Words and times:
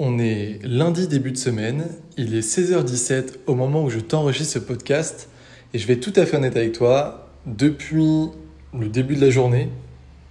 On 0.00 0.20
est 0.20 0.60
lundi 0.62 1.08
début 1.08 1.32
de 1.32 1.36
semaine, 1.36 1.88
il 2.16 2.36
est 2.36 2.48
16h17 2.48 3.38
au 3.48 3.56
moment 3.56 3.82
où 3.82 3.90
je 3.90 3.98
t'enregistre 3.98 4.52
ce 4.52 4.58
podcast 4.60 5.28
et 5.74 5.78
je 5.80 5.88
vais 5.88 5.96
tout 5.96 6.12
à 6.14 6.24
fait 6.24 6.36
honnête 6.36 6.56
avec 6.56 6.70
toi, 6.70 7.32
depuis 7.46 8.28
le 8.78 8.88
début 8.88 9.16
de 9.16 9.20
la 9.20 9.30
journée, 9.30 9.70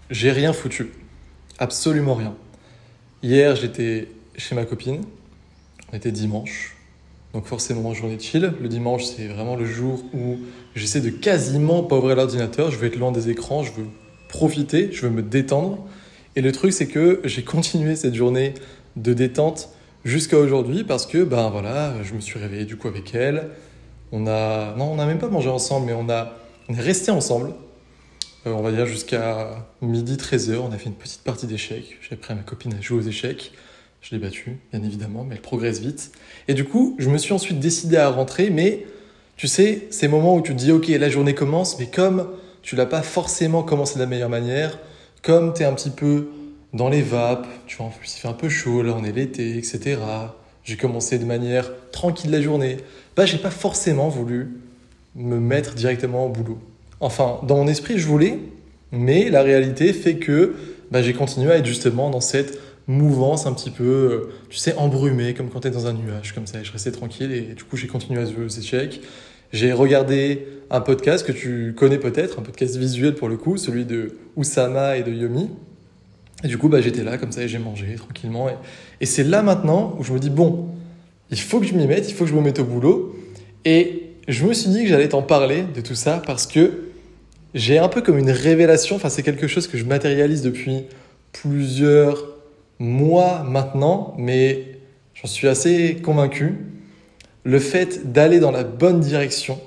j'ai 0.09 0.31
rien 0.31 0.53
foutu. 0.53 0.93
Absolument 1.59 2.15
rien. 2.15 2.33
Hier 3.23 3.57
j'étais 3.57 4.07
chez 4.37 4.55
ma 4.55 4.63
copine, 4.63 5.01
on 5.91 5.97
était 5.97 6.13
dimanche, 6.13 6.77
donc 7.33 7.45
forcément 7.45 7.93
journée 7.93 8.17
chill. 8.17 8.53
Le 8.61 8.69
dimanche 8.69 9.03
c'est 9.03 9.27
vraiment 9.27 9.57
le 9.57 9.65
jour 9.65 10.01
où 10.13 10.37
j'essaie 10.75 11.01
de 11.01 11.09
quasiment 11.09 11.83
pas 11.83 11.97
ouvrir 11.97 12.15
l'ordinateur, 12.15 12.71
je 12.71 12.77
veux 12.77 12.87
être 12.87 12.95
loin 12.97 13.11
des 13.11 13.29
écrans, 13.29 13.63
je 13.63 13.73
veux 13.73 13.87
profiter, 14.29 14.93
je 14.93 15.01
veux 15.01 15.11
me 15.11 15.21
détendre. 15.21 15.85
Et 16.37 16.41
le 16.41 16.53
truc 16.53 16.71
c'est 16.71 16.87
que 16.87 17.19
j'ai 17.25 17.43
continué 17.43 17.97
cette 17.97 18.15
journée 18.15 18.53
de 18.97 19.13
détente 19.13 19.69
jusqu'à 20.03 20.37
aujourd'hui 20.37 20.83
parce 20.83 21.05
que 21.05 21.23
ben 21.23 21.49
voilà, 21.49 21.93
je 22.03 22.13
me 22.13 22.19
suis 22.19 22.39
réveillé 22.39 22.65
du 22.65 22.75
coup 22.75 22.87
avec 22.87 23.15
elle. 23.15 23.49
On 24.11 24.27
a 24.27 24.75
non, 24.75 24.91
on 24.91 24.95
n'a 24.95 25.05
même 25.05 25.19
pas 25.19 25.29
mangé 25.29 25.49
ensemble, 25.49 25.87
mais 25.87 25.93
on 25.93 26.09
a 26.09 26.33
est 26.69 26.81
resté 26.81 27.11
ensemble. 27.11 27.53
Euh, 28.45 28.51
on 28.51 28.61
va 28.61 28.71
dire 28.71 28.85
jusqu'à 28.85 29.67
midi 29.81 30.15
13h, 30.15 30.57
on 30.57 30.71
a 30.71 30.77
fait 30.77 30.87
une 30.87 30.95
petite 30.95 31.21
partie 31.21 31.47
d'échecs. 31.47 31.97
J'ai 32.01 32.15
appris 32.15 32.33
à 32.33 32.35
ma 32.35 32.43
copine 32.43 32.73
à 32.73 32.81
jouer 32.81 32.99
aux 32.99 33.07
échecs. 33.07 33.53
Je 34.01 34.11
l'ai 34.11 34.21
battue, 34.21 34.59
bien 34.71 34.83
évidemment, 34.83 35.23
mais 35.23 35.35
elle 35.35 35.41
progresse 35.41 35.79
vite. 35.79 36.11
Et 36.47 36.53
du 36.53 36.65
coup, 36.65 36.95
je 36.99 37.09
me 37.09 37.17
suis 37.17 37.33
ensuite 37.33 37.59
décidé 37.59 37.97
à 37.97 38.09
rentrer, 38.09 38.49
mais 38.49 38.85
tu 39.35 39.47
sais, 39.47 39.87
ces 39.89 40.07
moments 40.07 40.35
où 40.35 40.41
tu 40.41 40.53
te 40.53 40.57
dis, 40.57 40.71
ok, 40.71 40.87
la 40.87 41.09
journée 41.09 41.33
commence, 41.33 41.79
mais 41.79 41.87
comme 41.87 42.29
tu 42.61 42.75
l'as 42.75 42.85
pas 42.85 43.01
forcément 43.01 43.63
commencé 43.63 43.95
de 43.95 43.99
la 43.99 44.05
meilleure 44.05 44.29
manière, 44.29 44.77
comme 45.23 45.53
tu 45.53 45.63
es 45.63 45.65
un 45.65 45.73
petit 45.73 45.89
peu 45.89 46.29
dans 46.77 46.89
les 46.89 47.01
vapes, 47.01 47.47
tu 47.65 47.77
vois, 47.77 47.87
en 47.87 47.89
plus 47.89 48.15
il 48.15 48.19
fait 48.19 48.27
un 48.27 48.33
peu 48.33 48.47
chaud, 48.47 48.81
là 48.81 48.93
on 48.97 49.03
est 49.03 49.11
l'été, 49.11 49.57
etc. 49.57 49.97
J'ai 50.63 50.77
commencé 50.77 51.17
de 51.17 51.25
manière 51.25 51.71
tranquille 51.91 52.31
la 52.31 52.41
journée. 52.41 52.77
Bah, 53.15 53.25
j'ai 53.25 53.37
pas 53.37 53.49
forcément 53.49 54.09
voulu 54.09 54.49
me 55.15 55.39
mettre 55.39 55.73
directement 55.75 56.25
au 56.25 56.29
boulot. 56.29 56.59
Enfin, 56.99 57.39
dans 57.43 57.57
mon 57.57 57.67
esprit, 57.67 57.97
je 57.97 58.07
voulais, 58.07 58.39
mais 58.91 59.29
la 59.29 59.43
réalité 59.43 59.91
fait 59.93 60.17
que 60.17 60.55
bah, 60.91 61.01
j'ai 61.01 61.13
continué 61.13 61.51
à 61.51 61.57
être 61.57 61.65
justement 61.65 62.09
dans 62.09 62.21
cette 62.21 62.59
mouvance 62.87 63.45
un 63.45 63.53
petit 63.53 63.71
peu, 63.71 63.83
euh, 63.83 64.33
tu 64.49 64.57
sais, 64.57 64.75
embrumée, 64.75 65.33
comme 65.33 65.49
quand 65.49 65.61
tu 65.61 65.67
es 65.67 65.71
dans 65.71 65.87
un 65.87 65.93
nuage, 65.93 66.33
comme 66.33 66.47
ça. 66.47 66.59
Et 66.59 66.63
je 66.63 66.71
restais 66.71 66.91
tranquille 66.91 67.31
et 67.31 67.41
du 67.41 67.63
coup, 67.63 67.75
j'ai 67.75 67.87
continué 67.87 68.21
à 68.21 68.25
jouer 68.25 68.45
aux 68.45 68.47
échecs. 68.47 69.01
J'ai 69.51 69.73
regardé 69.73 70.47
un 70.69 70.81
podcast 70.81 71.25
que 71.25 71.31
tu 71.31 71.73
connais 71.77 71.97
peut-être, 71.97 72.39
un 72.39 72.41
podcast 72.43 72.75
visuel 72.75 73.15
pour 73.15 73.29
le 73.29 73.37
coup, 73.37 73.57
celui 73.57 73.85
de 73.85 74.17
Oussama 74.35 74.97
et 74.97 75.03
de 75.03 75.11
Yomi, 75.11 75.49
et 76.43 76.47
du 76.47 76.57
coup, 76.57 76.69
bah, 76.69 76.81
j'étais 76.81 77.03
là 77.03 77.17
comme 77.17 77.31
ça 77.31 77.43
et 77.43 77.47
j'ai 77.47 77.57
mangé 77.57 77.95
tranquillement. 77.95 78.47
Et, 79.01 79.05
c'est 79.05 79.23
là 79.23 79.41
maintenant 79.41 79.95
où 79.97 80.03
je 80.03 80.13
me 80.13 80.19
dis, 80.19 80.29
bon, 80.29 80.67
il 81.31 81.39
faut 81.39 81.59
que 81.59 81.65
je 81.65 81.73
m'y 81.73 81.87
mette, 81.87 82.09
il 82.09 82.13
faut 82.13 82.25
que 82.25 82.29
je 82.29 82.35
me 82.35 82.41
mette 82.41 82.59
au 82.59 82.63
boulot. 82.63 83.15
Et 83.65 84.13
je 84.27 84.45
me 84.45 84.53
suis 84.53 84.69
dit 84.69 84.83
que 84.83 84.89
j'allais 84.89 85.09
t'en 85.09 85.23
parler 85.23 85.63
de 85.63 85.81
tout 85.81 85.95
ça 85.95 86.21
parce 86.25 86.45
que 86.45 86.89
j'ai 87.53 87.79
un 87.79 87.87
peu 87.87 88.01
comme 88.01 88.17
une 88.17 88.29
révélation, 88.29 88.97
enfin 88.97 89.09
c'est 89.09 89.23
quelque 89.23 89.47
chose 89.47 89.67
que 89.67 89.77
je 89.77 89.85
matérialise 89.85 90.41
depuis 90.41 90.83
plusieurs 91.31 92.23
mois 92.77 93.43
maintenant, 93.43 94.13
mais 94.17 94.79
j'en 95.15 95.27
suis 95.27 95.47
assez 95.47 95.95
convaincu. 95.95 96.55
Le 97.43 97.59
fait 97.59 98.11
d'aller 98.11 98.39
dans 98.39 98.51
la 98.51 98.63
bonne 98.63 98.99
direction 98.99 99.59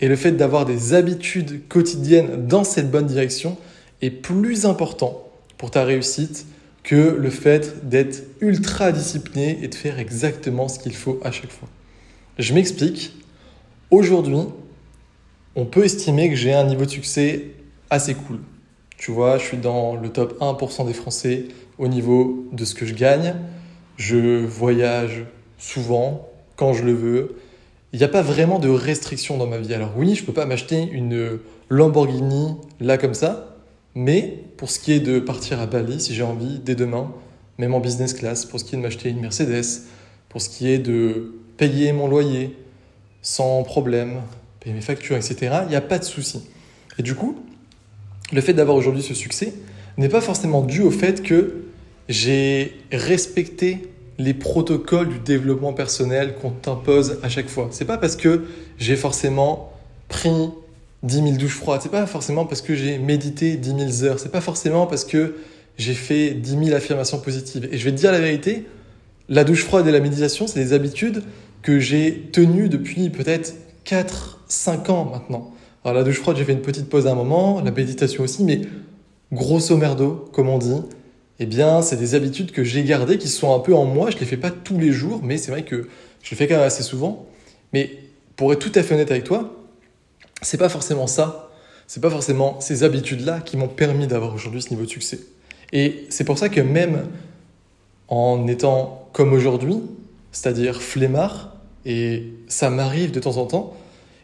et 0.00 0.06
le 0.06 0.16
fait 0.16 0.32
d'avoir 0.32 0.66
des 0.66 0.94
habitudes 0.94 1.66
quotidiennes 1.68 2.46
dans 2.46 2.62
cette 2.62 2.90
bonne 2.90 3.06
direction 3.06 3.56
est 4.02 4.10
plus 4.10 4.66
important 4.66 5.23
pour 5.58 5.70
ta 5.70 5.84
réussite 5.84 6.46
que 6.82 7.16
le 7.18 7.30
fait 7.30 7.88
d'être 7.88 8.22
ultra 8.40 8.92
discipliné 8.92 9.58
et 9.62 9.68
de 9.68 9.74
faire 9.74 9.98
exactement 9.98 10.68
ce 10.68 10.78
qu'il 10.78 10.94
faut 10.94 11.18
à 11.24 11.30
chaque 11.30 11.50
fois. 11.50 11.68
Je 12.38 12.52
m'explique. 12.52 13.14
Aujourd'hui, 13.90 14.44
on 15.56 15.64
peut 15.64 15.84
estimer 15.84 16.28
que 16.28 16.36
j'ai 16.36 16.52
un 16.52 16.64
niveau 16.64 16.84
de 16.84 16.90
succès 16.90 17.52
assez 17.90 18.14
cool. 18.14 18.38
Tu 18.98 19.10
vois, 19.10 19.38
je 19.38 19.44
suis 19.44 19.56
dans 19.56 19.96
le 19.96 20.08
top 20.08 20.38
1% 20.40 20.86
des 20.86 20.92
Français 20.92 21.44
au 21.78 21.88
niveau 21.88 22.46
de 22.52 22.64
ce 22.64 22.74
que 22.74 22.86
je 22.86 22.94
gagne. 22.94 23.34
Je 23.96 24.44
voyage 24.44 25.24
souvent, 25.58 26.28
quand 26.56 26.72
je 26.72 26.84
le 26.84 26.92
veux. 26.92 27.36
Il 27.92 27.98
n'y 27.98 28.04
a 28.04 28.08
pas 28.08 28.22
vraiment 28.22 28.58
de 28.58 28.68
restrictions 28.68 29.36
dans 29.36 29.46
ma 29.46 29.58
vie. 29.58 29.72
Alors 29.72 29.92
oui, 29.96 30.14
je 30.14 30.22
ne 30.22 30.26
peux 30.26 30.32
pas 30.32 30.46
m'acheter 30.46 30.82
une 30.82 31.38
Lamborghini 31.70 32.56
là 32.80 32.98
comme 32.98 33.14
ça, 33.14 33.53
mais 33.94 34.44
pour 34.56 34.70
ce 34.70 34.78
qui 34.78 34.92
est 34.92 35.00
de 35.00 35.18
partir 35.18 35.60
à 35.60 35.66
Bali, 35.66 36.00
si 36.00 36.14
j'ai 36.14 36.22
envie, 36.22 36.58
dès 36.58 36.74
demain, 36.74 37.12
même 37.58 37.74
en 37.74 37.80
business 37.80 38.14
class, 38.14 38.44
pour 38.44 38.58
ce 38.58 38.64
qui 38.64 38.74
est 38.74 38.78
de 38.78 38.82
m'acheter 38.82 39.08
une 39.08 39.20
Mercedes, 39.20 39.82
pour 40.28 40.42
ce 40.42 40.48
qui 40.48 40.68
est 40.68 40.78
de 40.78 41.34
payer 41.56 41.92
mon 41.92 42.08
loyer 42.08 42.56
sans 43.22 43.62
problème, 43.62 44.20
payer 44.60 44.74
mes 44.74 44.82
factures, 44.82 45.16
etc., 45.16 45.60
il 45.64 45.68
n'y 45.68 45.76
a 45.76 45.80
pas 45.80 45.98
de 45.98 46.04
souci. 46.04 46.42
Et 46.98 47.02
du 47.02 47.14
coup, 47.14 47.36
le 48.32 48.40
fait 48.40 48.52
d'avoir 48.52 48.76
aujourd'hui 48.76 49.02
ce 49.02 49.14
succès 49.14 49.54
n'est 49.96 50.08
pas 50.08 50.20
forcément 50.20 50.62
dû 50.62 50.82
au 50.82 50.90
fait 50.90 51.22
que 51.22 51.64
j'ai 52.08 52.76
respecté 52.92 53.88
les 54.18 54.34
protocoles 54.34 55.08
du 55.08 55.18
développement 55.18 55.72
personnel 55.72 56.34
qu'on 56.34 56.50
t'impose 56.50 57.18
à 57.22 57.28
chaque 57.28 57.48
fois. 57.48 57.68
C'est 57.70 57.84
pas 57.84 57.98
parce 57.98 58.16
que 58.16 58.44
j'ai 58.78 58.96
forcément 58.96 59.72
pris 60.08 60.50
10 61.04 61.14
000 61.14 61.30
douches 61.36 61.54
froides. 61.54 61.80
C'est 61.82 61.90
pas 61.90 62.06
forcément 62.06 62.46
parce 62.46 62.62
que 62.62 62.74
j'ai 62.74 62.98
médité 62.98 63.56
10 63.56 63.98
000 64.00 64.04
heures. 64.04 64.18
C'est 64.18 64.32
pas 64.32 64.40
forcément 64.40 64.86
parce 64.86 65.04
que 65.04 65.36
j'ai 65.78 65.94
fait 65.94 66.30
10 66.30 66.64
000 66.64 66.76
affirmations 66.76 67.18
positives. 67.18 67.68
Et 67.70 67.78
je 67.78 67.84
vais 67.84 67.92
te 67.92 67.96
dire 67.96 68.10
la 68.10 68.20
vérité, 68.20 68.64
la 69.28 69.44
douche 69.44 69.64
froide 69.64 69.86
et 69.86 69.92
la 69.92 70.00
méditation, 70.00 70.46
c'est 70.46 70.60
des 70.60 70.72
habitudes 70.72 71.22
que 71.62 71.78
j'ai 71.78 72.28
tenues 72.32 72.68
depuis 72.68 73.10
peut-être 73.10 73.54
4, 73.84 74.40
5 74.48 74.90
ans 74.90 75.04
maintenant. 75.04 75.52
Alors 75.84 75.98
la 75.98 76.04
douche 76.04 76.20
froide, 76.20 76.36
j'ai 76.38 76.44
fait 76.44 76.52
une 76.52 76.62
petite 76.62 76.88
pause 76.88 77.06
à 77.06 77.12
un 77.12 77.14
moment, 77.14 77.60
la 77.60 77.70
méditation 77.70 78.24
aussi, 78.24 78.42
mais 78.42 78.62
grosso 79.32 79.76
merdo, 79.76 80.28
comme 80.32 80.48
on 80.48 80.58
dit, 80.58 80.80
eh 81.38 81.46
bien, 81.46 81.82
c'est 81.82 81.96
des 81.96 82.14
habitudes 82.14 82.52
que 82.52 82.64
j'ai 82.64 82.84
gardées 82.84 83.18
qui 83.18 83.28
sont 83.28 83.54
un 83.54 83.58
peu 83.58 83.74
en 83.74 83.84
moi. 83.84 84.10
Je 84.10 84.18
les 84.18 84.26
fais 84.26 84.36
pas 84.36 84.50
tous 84.50 84.78
les 84.78 84.92
jours, 84.92 85.20
mais 85.22 85.36
c'est 85.36 85.50
vrai 85.50 85.64
que 85.64 85.88
je 86.22 86.30
les 86.30 86.36
fais 86.36 86.46
quand 86.46 86.54
même 86.54 86.64
assez 86.64 86.82
souvent. 86.82 87.26
Mais 87.72 87.90
pour 88.36 88.52
être 88.52 88.60
tout 88.60 88.72
à 88.78 88.82
fait 88.82 88.94
honnête 88.94 89.10
avec 89.10 89.24
toi, 89.24 89.54
c'est 90.42 90.58
pas 90.58 90.68
forcément 90.68 91.06
ça, 91.06 91.50
c'est 91.86 92.00
pas 92.00 92.10
forcément 92.10 92.60
ces 92.60 92.82
habitudes-là 92.82 93.40
qui 93.40 93.56
m'ont 93.56 93.68
permis 93.68 94.06
d'avoir 94.06 94.34
aujourd'hui 94.34 94.62
ce 94.62 94.70
niveau 94.70 94.84
de 94.84 94.90
succès. 94.90 95.20
Et 95.72 96.06
c'est 96.08 96.24
pour 96.24 96.38
ça 96.38 96.48
que 96.48 96.60
même 96.60 97.08
en 98.08 98.46
étant 98.46 99.08
comme 99.12 99.32
aujourd'hui, 99.32 99.80
c'est-à-dire 100.32 100.82
flemmard, 100.82 101.54
et 101.86 102.32
ça 102.48 102.70
m'arrive 102.70 103.10
de 103.10 103.20
temps 103.20 103.36
en 103.36 103.46
temps, 103.46 103.74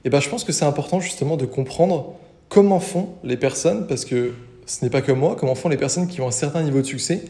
et 0.03 0.09
eh 0.09 0.11
ben 0.11 0.21
je 0.21 0.31
pense 0.31 0.45
que 0.45 0.53
c'est 0.53 0.65
important 0.65 1.01
justement 1.01 1.37
de 1.37 1.45
comprendre 1.45 2.15
comment 2.49 2.81
font 2.81 3.11
les 3.23 3.37
personnes, 3.37 3.87
parce 3.87 4.07
que 4.07 4.33
ce 4.65 4.85
n'est 4.85 4.91
pas 4.91 5.03
que 5.03 5.13
moi, 5.13 5.37
comment 5.39 5.55
font 5.55 5.69
les 5.69 5.77
personnes 5.77 6.09
qui 6.09 6.21
ont 6.21 6.29
un 6.29 6.33
certain 6.33 6.63
niveau 6.63 6.81
de 6.81 6.87
succès 6.87 7.25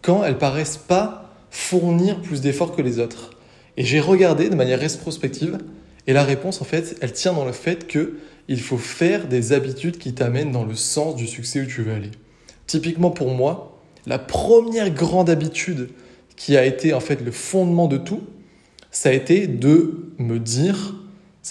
quand 0.00 0.24
elles 0.24 0.38
paraissent 0.38 0.76
pas 0.78 1.30
fournir 1.50 2.20
plus 2.20 2.40
d'efforts 2.40 2.74
que 2.74 2.82
les 2.82 2.98
autres. 2.98 3.30
Et 3.76 3.84
j'ai 3.84 4.00
regardé 4.00 4.48
de 4.48 4.54
manière 4.54 4.78
rétrospective 4.78 5.58
et 6.06 6.12
la 6.12 6.24
réponse, 6.24 6.60
en 6.60 6.64
fait, 6.64 6.96
elle 7.00 7.12
tient 7.12 7.32
dans 7.32 7.44
le 7.44 7.52
fait 7.52 7.86
que 7.86 8.14
il 8.48 8.60
faut 8.60 8.78
faire 8.78 9.26
des 9.26 9.52
habitudes 9.52 9.98
qui 9.98 10.12
t'amènent 10.12 10.52
dans 10.52 10.64
le 10.64 10.74
sens 10.74 11.16
du 11.16 11.26
succès 11.26 11.62
où 11.62 11.66
tu 11.66 11.82
veux 11.82 11.94
aller. 11.94 12.10
Typiquement 12.66 13.10
pour 13.10 13.30
moi, 13.30 13.80
la 14.06 14.18
première 14.18 14.90
grande 14.90 15.30
habitude 15.30 15.88
qui 16.36 16.56
a 16.56 16.66
été 16.66 16.92
en 16.92 17.00
fait 17.00 17.22
le 17.22 17.30
fondement 17.30 17.86
de 17.86 17.96
tout, 17.96 18.20
ça 18.90 19.08
a 19.08 19.12
été 19.12 19.46
de 19.46 20.12
me 20.18 20.38
dire, 20.38 20.94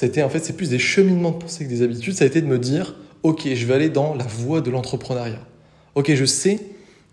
été 0.01 0.21
en 0.21 0.29
fait 0.29 0.39
c'est 0.39 0.55
plus 0.55 0.69
des 0.69 0.79
cheminements 0.79 1.31
de 1.31 1.37
pensée 1.37 1.65
que 1.65 1.69
des 1.69 1.81
habitudes, 1.81 2.13
ça 2.13 2.25
a 2.25 2.27
été 2.27 2.41
de 2.41 2.47
me 2.47 2.59
dire, 2.59 2.95
ok, 3.23 3.47
je 3.53 3.65
vais 3.65 3.73
aller 3.73 3.89
dans 3.89 4.13
la 4.13 4.25
voie 4.25 4.61
de 4.61 4.69
l'entrepreneuriat. 4.69 5.41
Ok, 5.95 6.13
je 6.13 6.25
sais 6.25 6.59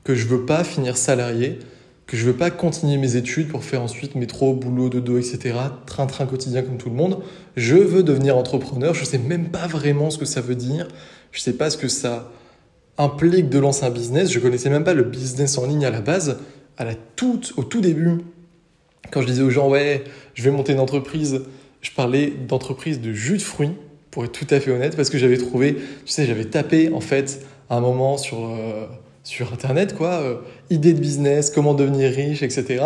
que 0.04 0.14
je 0.14 0.26
veux 0.26 0.44
pas 0.44 0.64
finir 0.64 0.96
salarié, 0.96 1.58
que 2.10 2.16
je 2.16 2.26
veux 2.26 2.34
pas 2.34 2.50
continuer 2.50 2.96
mes 2.96 3.14
études 3.14 3.46
pour 3.46 3.62
faire 3.62 3.82
ensuite 3.82 4.16
métro, 4.16 4.52
boulot, 4.52 4.88
dodo, 4.88 5.16
etc., 5.16 5.56
train-train 5.86 6.26
quotidien 6.26 6.62
comme 6.62 6.76
tout 6.76 6.90
le 6.90 6.96
monde. 6.96 7.22
Je 7.56 7.76
veux 7.76 8.02
devenir 8.02 8.36
entrepreneur. 8.36 8.94
Je 8.94 9.04
sais 9.04 9.16
même 9.16 9.50
pas 9.50 9.68
vraiment 9.68 10.10
ce 10.10 10.18
que 10.18 10.24
ça 10.24 10.40
veut 10.40 10.56
dire. 10.56 10.88
Je 11.30 11.40
sais 11.40 11.52
pas 11.52 11.70
ce 11.70 11.76
que 11.76 11.86
ça 11.86 12.32
implique 12.98 13.48
de 13.48 13.60
lancer 13.60 13.84
un 13.84 13.90
business. 13.90 14.32
Je 14.32 14.40
connaissais 14.40 14.70
même 14.70 14.82
pas 14.82 14.92
le 14.92 15.04
business 15.04 15.56
en 15.56 15.68
ligne 15.68 15.86
à 15.86 15.90
la 15.92 16.00
base. 16.00 16.38
À 16.78 16.84
la 16.84 16.96
toute, 16.96 17.52
au 17.56 17.62
tout 17.62 17.80
début, 17.80 18.22
quand 19.12 19.22
je 19.22 19.28
disais 19.28 19.42
aux 19.42 19.50
gens, 19.50 19.68
ouais, 19.68 20.02
je 20.34 20.42
vais 20.42 20.50
monter 20.50 20.72
une 20.72 20.80
entreprise, 20.80 21.42
je 21.80 21.92
parlais 21.92 22.32
d'entreprise 22.48 23.00
de 23.00 23.12
jus 23.12 23.36
de 23.36 23.42
fruits, 23.42 23.76
pour 24.10 24.24
être 24.24 24.32
tout 24.32 24.52
à 24.52 24.58
fait 24.58 24.72
honnête, 24.72 24.96
parce 24.96 25.10
que 25.10 25.18
j'avais 25.18 25.38
trouvé, 25.38 25.76
tu 25.76 25.82
sais, 26.06 26.26
j'avais 26.26 26.46
tapé, 26.46 26.90
en 26.92 27.00
fait, 27.00 27.46
un 27.68 27.80
moment 27.80 28.18
sur, 28.18 28.46
euh, 28.46 28.86
sur 29.22 29.52
Internet, 29.52 29.94
quoi, 29.94 30.20
euh, 30.20 30.36
idées 30.70 30.92
de 30.92 31.00
business, 31.00 31.50
comment 31.50 31.74
devenir 31.74 32.10
riche, 32.12 32.42
etc. 32.42 32.84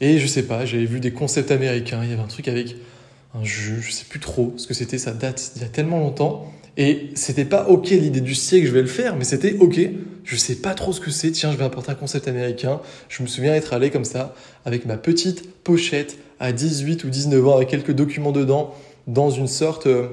Et 0.00 0.18
je 0.18 0.26
sais 0.26 0.42
pas, 0.42 0.64
j'avais 0.64 0.84
vu 0.84 1.00
des 1.00 1.12
concepts 1.12 1.50
américains, 1.50 2.00
il 2.02 2.10
y 2.10 2.12
avait 2.12 2.22
un 2.22 2.26
truc 2.26 2.48
avec 2.48 2.76
un 3.34 3.44
jus, 3.44 3.82
je 3.82 3.92
sais 3.92 4.04
plus 4.08 4.20
trop 4.20 4.54
ce 4.56 4.66
que 4.66 4.74
c'était, 4.74 4.98
ça 4.98 5.12
date 5.12 5.52
il 5.56 5.62
y 5.62 5.64
a 5.64 5.68
tellement 5.68 5.98
longtemps. 5.98 6.52
Et 6.76 7.10
c'était 7.14 7.44
pas 7.44 7.66
ok 7.68 7.90
l'idée 7.90 8.20
du 8.20 8.36
siècle, 8.36 8.66
je 8.68 8.72
vais 8.72 8.82
le 8.82 8.86
faire, 8.86 9.16
mais 9.16 9.24
c'était 9.24 9.56
ok, 9.58 9.80
je 10.22 10.36
sais 10.36 10.54
pas 10.54 10.74
trop 10.74 10.92
ce 10.92 11.00
que 11.00 11.10
c'est, 11.10 11.32
tiens, 11.32 11.50
je 11.50 11.56
vais 11.56 11.64
apporter 11.64 11.90
un 11.90 11.96
concept 11.96 12.28
américain. 12.28 12.80
Je 13.08 13.22
me 13.24 13.28
souviens 13.28 13.52
être 13.54 13.72
allé 13.72 13.90
comme 13.90 14.04
ça, 14.04 14.34
avec 14.64 14.86
ma 14.86 14.96
petite 14.96 15.50
pochette 15.64 16.18
à 16.38 16.52
18 16.52 17.02
ou 17.02 17.10
19 17.10 17.48
ans, 17.48 17.56
avec 17.56 17.68
quelques 17.68 17.90
documents 17.90 18.30
dedans, 18.30 18.74
dans 19.08 19.30
une 19.30 19.48
sorte 19.48 19.88
euh, 19.88 20.06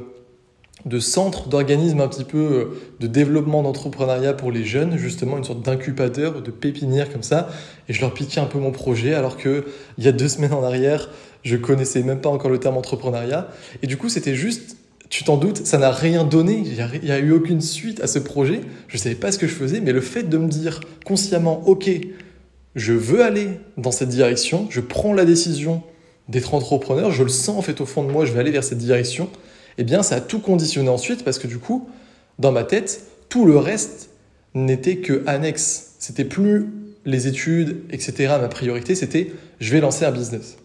de 0.86 1.00
centre 1.00 1.50
d'organisme 1.50 2.00
un 2.00 2.08
petit 2.08 2.24
peu 2.24 2.38
euh, 2.38 2.66
de 3.00 3.08
développement 3.08 3.64
d'entrepreneuriat 3.64 4.34
pour 4.34 4.52
les 4.52 4.64
jeunes, 4.64 4.98
justement 4.98 5.38
une 5.38 5.44
sorte 5.44 5.64
d'incubateur, 5.64 6.42
de 6.42 6.52
pépinière 6.52 7.12
comme 7.12 7.24
ça, 7.24 7.50
et 7.90 7.94
je 7.94 8.02
leur 8.02 8.14
piquais 8.14 8.40
un 8.40 8.46
peu 8.46 8.60
mon 8.60 8.72
projet, 8.72 9.16
alors 9.16 9.38
que 9.38 9.66
il 9.98 10.04
y 10.04 10.08
a 10.08 10.12
deux 10.12 10.28
semaines 10.30 10.54
en 10.54 10.64
arrière, 10.64 11.10
je 11.44 11.56
connaissais 11.56 12.04
même 12.04 12.22
pas 12.22 12.30
encore 12.30 12.52
le 12.52 12.60
terme 12.60 12.78
entrepreneuriat, 12.78 13.50
et 13.82 13.88
du 13.88 13.98
coup 13.98 14.10
c'était 14.10 14.36
juste, 14.36 14.78
tu 15.10 15.24
t'en 15.24 15.38
doutes, 15.38 15.66
ça 15.66 15.80
n'a 15.80 15.92
rien 15.92 16.24
donné, 16.24 16.64
il 16.64 17.04
n'y 17.04 17.12
a, 17.12 17.20
eu 17.20 17.32
aucune 17.32 17.62
suite 17.62 18.00
à 18.02 18.08
ce 18.08 18.20
projet, 18.20 18.62
je 18.88 18.98
savais 18.98 19.16
pas 19.16 19.32
ce 19.32 19.40
que 19.40 19.48
je 19.48 19.54
faisais, 19.54 19.80
mais 19.80 19.92
le 19.92 20.02
fait 20.02 20.24
de 20.24 20.38
me 20.38 20.48
dire 20.48 20.82
consciemment, 21.04 21.64
ok, 21.68 21.90
je 22.76 22.94
veux 22.94 23.24
aller 23.24 23.50
dans 23.78 23.92
cette 23.92 24.10
direction, 24.10 24.68
je 24.70 24.82
prends 24.82 25.14
la 25.14 25.26
décision 25.26 25.82
d'être 26.30 26.54
entrepreneur, 26.54 27.12
je 27.12 27.24
le 27.24 27.30
sens 27.30 27.58
en 27.58 27.62
fait 27.62 27.82
au 27.82 27.86
fond 27.86 28.04
de 28.04 28.12
moi, 28.12 28.26
je 28.26 28.34
vais 28.34 28.40
aller 28.40 28.52
vers 28.52 28.64
cette 28.64 28.80
direction, 28.80 29.30
eh 29.78 29.84
bien 29.84 30.04
ça 30.04 30.16
a 30.16 30.22
tout 30.22 30.40
conditionné 30.40 30.90
ensuite 30.90 31.24
parce 31.24 31.40
que 31.40 31.48
du 31.48 31.58
coup, 31.58 31.90
dans 32.40 32.52
ma 32.52 32.64
tête, 32.64 33.06
tout 33.30 33.46
le 33.46 33.58
reste 33.58 34.10
n'était 34.54 34.98
que 34.98 35.24
annexe. 35.28 35.96
C'était 36.00 36.26
plus 36.26 36.68
les 37.06 37.28
études, 37.28 37.84
etc. 37.92 38.36
Ma 38.42 38.48
priorité, 38.48 38.96
c'était 38.96 39.32
je 39.60 39.72
vais 39.72 39.80
lancer 39.80 40.06
un 40.06 40.12
business. 40.12 40.58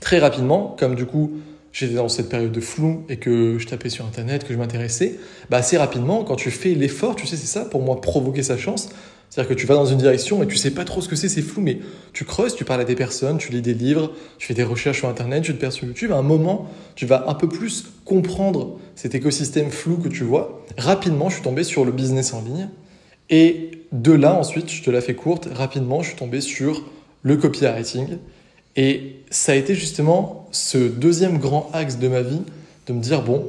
Très 0.00 0.18
rapidement, 0.18 0.76
comme 0.78 0.94
du 0.94 1.06
coup 1.06 1.32
j'étais 1.72 1.94
dans 1.94 2.08
cette 2.08 2.28
période 2.28 2.52
de 2.52 2.60
flou 2.60 3.04
et 3.08 3.16
que 3.16 3.58
je 3.58 3.66
tapais 3.66 3.88
sur 3.88 4.06
internet, 4.06 4.44
que 4.44 4.54
je 4.54 4.58
m'intéressais, 4.58 5.18
bah 5.50 5.56
assez 5.56 5.76
rapidement, 5.76 6.22
quand 6.22 6.36
tu 6.36 6.52
fais 6.52 6.70
l'effort, 6.70 7.16
tu 7.16 7.26
sais, 7.26 7.36
c'est 7.36 7.46
ça 7.46 7.64
pour 7.64 7.82
moi 7.82 8.00
provoquer 8.00 8.44
sa 8.44 8.56
chance, 8.56 8.90
c'est-à-dire 9.34 9.56
que 9.56 9.60
tu 9.60 9.66
vas 9.66 9.74
dans 9.74 9.86
une 9.86 9.98
direction 9.98 10.44
et 10.44 10.46
tu 10.46 10.54
sais 10.54 10.70
pas 10.70 10.84
trop 10.84 11.00
ce 11.00 11.08
que 11.08 11.16
c'est, 11.16 11.28
c'est 11.28 11.42
flou, 11.42 11.60
mais 11.60 11.80
tu 12.12 12.24
creuses, 12.24 12.54
tu 12.54 12.64
parles 12.64 12.82
à 12.82 12.84
des 12.84 12.94
personnes, 12.94 13.36
tu 13.36 13.50
lis 13.50 13.62
des 13.62 13.74
livres, 13.74 14.12
tu 14.38 14.46
fais 14.46 14.54
des 14.54 14.62
recherches 14.62 14.98
sur 14.98 15.08
Internet, 15.08 15.42
tu 15.42 15.52
te 15.52 15.58
perds 15.58 15.72
sur 15.72 15.88
YouTube. 15.88 16.12
À 16.12 16.18
un 16.18 16.22
moment, 16.22 16.70
tu 16.94 17.04
vas 17.04 17.24
un 17.26 17.34
peu 17.34 17.48
plus 17.48 17.86
comprendre 18.04 18.78
cet 18.94 19.16
écosystème 19.16 19.72
flou 19.72 19.96
que 19.96 20.06
tu 20.06 20.22
vois. 20.22 20.64
Rapidement, 20.78 21.30
je 21.30 21.34
suis 21.34 21.42
tombé 21.42 21.64
sur 21.64 21.84
le 21.84 21.90
business 21.90 22.32
en 22.32 22.42
ligne. 22.42 22.68
Et 23.28 23.72
de 23.90 24.12
là, 24.12 24.38
ensuite, 24.38 24.70
je 24.70 24.84
te 24.84 24.90
la 24.92 25.00
fais 25.00 25.16
courte, 25.16 25.48
rapidement, 25.52 26.00
je 26.00 26.10
suis 26.10 26.16
tombé 26.16 26.40
sur 26.40 26.84
le 27.22 27.36
copywriting. 27.36 28.18
Et 28.76 29.16
ça 29.30 29.50
a 29.50 29.54
été 29.56 29.74
justement 29.74 30.46
ce 30.52 30.78
deuxième 30.78 31.38
grand 31.38 31.70
axe 31.72 31.98
de 31.98 32.06
ma 32.06 32.22
vie, 32.22 32.42
de 32.86 32.92
me 32.92 33.00
dire, 33.00 33.22
bon, 33.22 33.44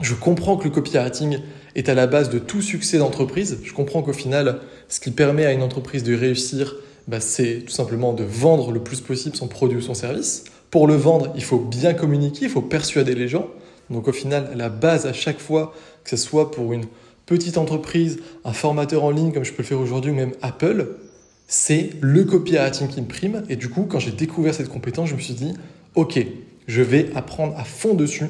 je 0.00 0.14
comprends 0.14 0.56
que 0.56 0.64
le 0.64 0.70
copywriting 0.70 1.40
est 1.74 1.90
à 1.90 1.94
la 1.94 2.06
base 2.06 2.30
de 2.30 2.38
tout 2.38 2.62
succès 2.62 2.98
d'entreprise. 2.98 3.58
Je 3.62 3.72
comprends 3.72 4.02
qu'au 4.02 4.14
final, 4.14 4.60
ce 4.88 5.00
qui 5.00 5.10
permet 5.10 5.44
à 5.44 5.52
une 5.52 5.62
entreprise 5.62 6.02
de 6.02 6.14
réussir, 6.14 6.76
bah, 7.08 7.20
c'est 7.20 7.62
tout 7.66 7.72
simplement 7.72 8.12
de 8.12 8.24
vendre 8.24 8.72
le 8.72 8.80
plus 8.80 9.00
possible 9.00 9.36
son 9.36 9.48
produit 9.48 9.78
ou 9.78 9.82
son 9.82 9.94
service. 9.94 10.44
Pour 10.70 10.86
le 10.86 10.94
vendre, 10.94 11.32
il 11.36 11.44
faut 11.44 11.58
bien 11.58 11.94
communiquer, 11.94 12.46
il 12.46 12.50
faut 12.50 12.62
persuader 12.62 13.14
les 13.14 13.28
gens. 13.28 13.48
Donc 13.90 14.08
au 14.08 14.12
final, 14.12 14.52
la 14.56 14.68
base 14.68 15.06
à 15.06 15.12
chaque 15.12 15.38
fois, 15.38 15.72
que 16.04 16.10
ce 16.10 16.16
soit 16.16 16.50
pour 16.50 16.72
une 16.72 16.84
petite 17.24 17.58
entreprise, 17.58 18.18
un 18.44 18.52
formateur 18.52 19.04
en 19.04 19.10
ligne 19.10 19.32
comme 19.32 19.44
je 19.44 19.52
peux 19.52 19.62
le 19.62 19.68
faire 19.68 19.80
aujourd'hui 19.80 20.10
ou 20.10 20.14
même 20.14 20.32
Apple, 20.42 20.86
c'est 21.48 21.90
le 22.00 22.24
copywriting 22.24 22.88
qui 22.88 23.00
me 23.00 23.06
prime. 23.06 23.44
Et 23.48 23.56
du 23.56 23.68
coup, 23.68 23.86
quand 23.88 23.98
j'ai 23.98 24.10
découvert 24.10 24.54
cette 24.54 24.68
compétence, 24.68 25.08
je 25.08 25.14
me 25.14 25.20
suis 25.20 25.34
dit, 25.34 25.54
OK, 25.94 26.18
je 26.66 26.82
vais 26.82 27.10
apprendre 27.14 27.56
à 27.56 27.64
fond 27.64 27.94
dessus. 27.94 28.26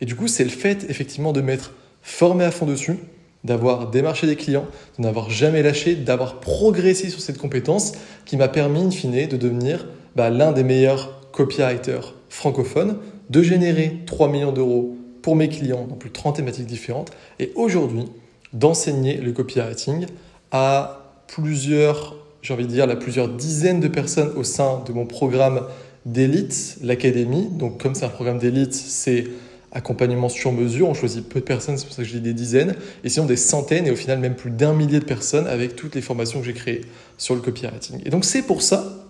Et 0.00 0.06
du 0.06 0.14
coup, 0.14 0.28
c'est 0.28 0.44
le 0.44 0.50
fait 0.50 0.84
effectivement 0.88 1.32
de 1.32 1.40
mettre 1.40 1.72
formé 2.02 2.44
à 2.44 2.50
fond 2.50 2.66
dessus, 2.66 2.98
d'avoir 3.44 3.90
démarché 3.90 4.26
des 4.26 4.36
clients, 4.36 4.66
de 4.98 5.02
n'avoir 5.02 5.30
jamais 5.30 5.62
lâché, 5.62 5.94
d'avoir 5.94 6.40
progressé 6.40 7.08
sur 7.08 7.20
cette 7.20 7.38
compétence 7.38 7.92
qui 8.24 8.36
m'a 8.36 8.48
permis, 8.48 8.80
in 8.80 8.90
fine, 8.90 9.28
de 9.28 9.36
devenir 9.36 9.86
bah, 10.16 10.30
l'un 10.30 10.52
des 10.52 10.64
meilleurs 10.64 11.20
copywriters 11.32 12.14
francophones, 12.28 12.98
de 13.30 13.42
générer 13.42 13.98
3 14.06 14.28
millions 14.28 14.52
d'euros 14.52 14.96
pour 15.22 15.36
mes 15.36 15.48
clients 15.48 15.86
dans 15.88 15.96
plus 15.96 16.08
de 16.08 16.14
30 16.14 16.36
thématiques 16.36 16.66
différentes 16.66 17.10
et 17.38 17.52
aujourd'hui 17.54 18.04
d'enseigner 18.52 19.18
le 19.18 19.32
copywriting 19.32 20.06
à 20.50 21.12
plusieurs, 21.26 22.16
j'ai 22.42 22.54
envie 22.54 22.66
de 22.66 22.70
dire, 22.70 22.88
à 22.88 22.96
plusieurs 22.96 23.28
dizaines 23.28 23.80
de 23.80 23.88
personnes 23.88 24.32
au 24.36 24.44
sein 24.44 24.82
de 24.86 24.92
mon 24.92 25.06
programme 25.06 25.62
d'élite, 26.06 26.78
l'académie. 26.82 27.48
Donc 27.52 27.82
comme 27.82 27.94
c'est 27.94 28.06
un 28.06 28.10
programme 28.10 28.38
d'élite, 28.38 28.74
c'est 28.74 29.24
accompagnement 29.72 30.28
sur 30.28 30.52
mesure. 30.52 30.88
On 30.88 30.94
choisit 30.94 31.28
peu 31.28 31.40
de 31.40 31.44
personnes, 31.44 31.76
c'est 31.76 31.86
pour 31.86 31.94
ça 31.94 32.02
que 32.02 32.08
je 32.08 32.14
dis 32.14 32.20
des 32.20 32.32
dizaines, 32.32 32.74
et 33.04 33.08
sinon 33.08 33.26
des 33.26 33.36
centaines, 33.36 33.86
et 33.86 33.90
au 33.90 33.96
final 33.96 34.18
même 34.18 34.34
plus 34.34 34.50
d'un 34.50 34.72
millier 34.72 35.00
de 35.00 35.04
personnes 35.04 35.46
avec 35.46 35.76
toutes 35.76 35.94
les 35.94 36.02
formations 36.02 36.40
que 36.40 36.46
j'ai 36.46 36.54
créées 36.54 36.82
sur 37.16 37.34
le 37.34 37.40
copywriting. 37.40 38.00
Et 38.04 38.10
donc 38.10 38.24
c'est 38.24 38.42
pour 38.42 38.62
ça, 38.62 39.06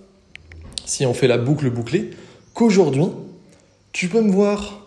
si 0.85 1.07
on 1.07 1.15
fait 1.15 1.29
la 1.29 1.39
boucle 1.39 1.71
bouclée, 1.71 2.11
qu'aujourd'hui, 2.55 3.07
tu 3.93 4.09
peux 4.09 4.21
me 4.21 4.31
voir 4.31 4.87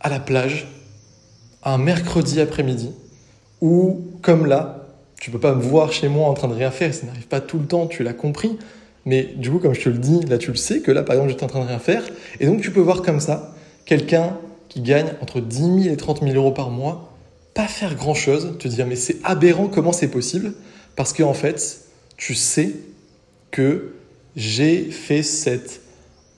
à 0.00 0.08
la 0.08 0.20
plage 0.20 0.68
un 1.64 1.78
mercredi 1.78 2.40
après-midi, 2.40 2.90
ou 3.60 4.04
comme 4.22 4.46
là, 4.46 4.86
tu 5.20 5.32
peux 5.32 5.40
pas 5.40 5.54
me 5.54 5.60
voir 5.60 5.92
chez 5.92 6.08
moi 6.08 6.28
en 6.28 6.34
train 6.34 6.46
de 6.48 6.54
rien 6.54 6.70
faire, 6.70 6.94
ça 6.94 7.06
n'arrive 7.06 7.26
pas 7.26 7.40
tout 7.40 7.58
le 7.58 7.66
temps, 7.66 7.86
tu 7.86 8.04
l'as 8.04 8.12
compris. 8.12 8.56
Mais 9.04 9.24
du 9.24 9.50
coup, 9.50 9.58
comme 9.58 9.74
je 9.74 9.80
te 9.80 9.88
le 9.88 9.98
dis, 9.98 10.20
là 10.26 10.38
tu 10.38 10.50
le 10.50 10.56
sais 10.56 10.80
que 10.80 10.92
là 10.92 11.02
par 11.02 11.16
exemple 11.16 11.30
j'étais 11.30 11.44
en 11.44 11.48
train 11.48 11.62
de 11.62 11.68
rien 11.68 11.78
faire. 11.78 12.04
Et 12.40 12.46
donc 12.46 12.60
tu 12.60 12.70
peux 12.70 12.80
voir 12.80 13.02
comme 13.02 13.20
ça 13.20 13.54
quelqu'un 13.84 14.36
qui 14.78 14.82
gagne 14.84 15.08
entre 15.20 15.40
10 15.40 15.82
000 15.82 15.94
et 15.94 15.96
30 15.96 16.22
000 16.22 16.36
euros 16.36 16.52
par 16.52 16.70
mois, 16.70 17.12
pas 17.52 17.66
faire 17.66 17.96
grand-chose, 17.96 18.56
te 18.60 18.68
dire 18.68 18.86
mais 18.86 18.94
c'est 18.94 19.16
aberrant 19.24 19.66
comment 19.66 19.90
c'est 19.90 20.08
possible, 20.08 20.52
parce 20.94 21.12
qu'en 21.12 21.30
en 21.30 21.34
fait, 21.34 21.80
tu 22.16 22.36
sais 22.36 22.74
que 23.50 23.94
j'ai 24.36 24.84
fait 24.84 25.24
cet 25.24 25.80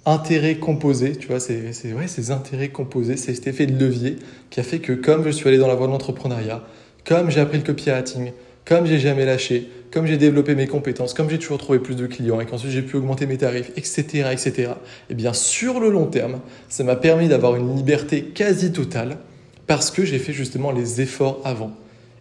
intérêt 0.06 0.56
composé, 0.56 1.16
tu 1.16 1.26
vois, 1.28 1.38
c'est 1.38 1.92
ouais, 1.92 2.06
ces 2.06 2.30
intérêts 2.30 2.70
composés, 2.70 3.18
c'est 3.18 3.34
cet 3.34 3.46
effet 3.46 3.66
de 3.66 3.78
levier 3.78 4.16
qui 4.48 4.58
a 4.58 4.62
fait 4.62 4.78
que 4.78 4.94
comme 4.94 5.22
je 5.24 5.30
suis 5.30 5.46
allé 5.46 5.58
dans 5.58 5.68
la 5.68 5.74
voie 5.74 5.86
de 5.86 5.92
l'entrepreneuriat, 5.92 6.64
comme 7.04 7.30
j'ai 7.30 7.40
appris 7.40 7.58
le 7.58 7.64
copywriting, 7.64 8.32
comme 8.64 8.86
j'ai 8.86 8.98
jamais 8.98 9.24
lâché, 9.24 9.68
comme 9.90 10.06
j'ai 10.06 10.16
développé 10.16 10.54
mes 10.54 10.66
compétences, 10.66 11.14
comme 11.14 11.28
j'ai 11.28 11.38
toujours 11.38 11.58
trouvé 11.58 11.78
plus 11.78 11.96
de 11.96 12.06
clients 12.06 12.40
et 12.40 12.46
qu'ensuite 12.46 12.70
j'ai 12.70 12.82
pu 12.82 12.96
augmenter 12.96 13.26
mes 13.26 13.38
tarifs, 13.38 13.70
etc., 13.76 14.28
etc., 14.30 14.52
et 14.58 14.64
eh 15.10 15.14
bien 15.14 15.32
sur 15.32 15.80
le 15.80 15.90
long 15.90 16.06
terme, 16.06 16.40
ça 16.68 16.84
m'a 16.84 16.96
permis 16.96 17.28
d'avoir 17.28 17.56
une 17.56 17.74
liberté 17.74 18.22
quasi 18.22 18.72
totale 18.72 19.18
parce 19.66 19.90
que 19.90 20.04
j'ai 20.04 20.18
fait 20.18 20.32
justement 20.32 20.72
les 20.72 21.00
efforts 21.00 21.40
avant. 21.44 21.72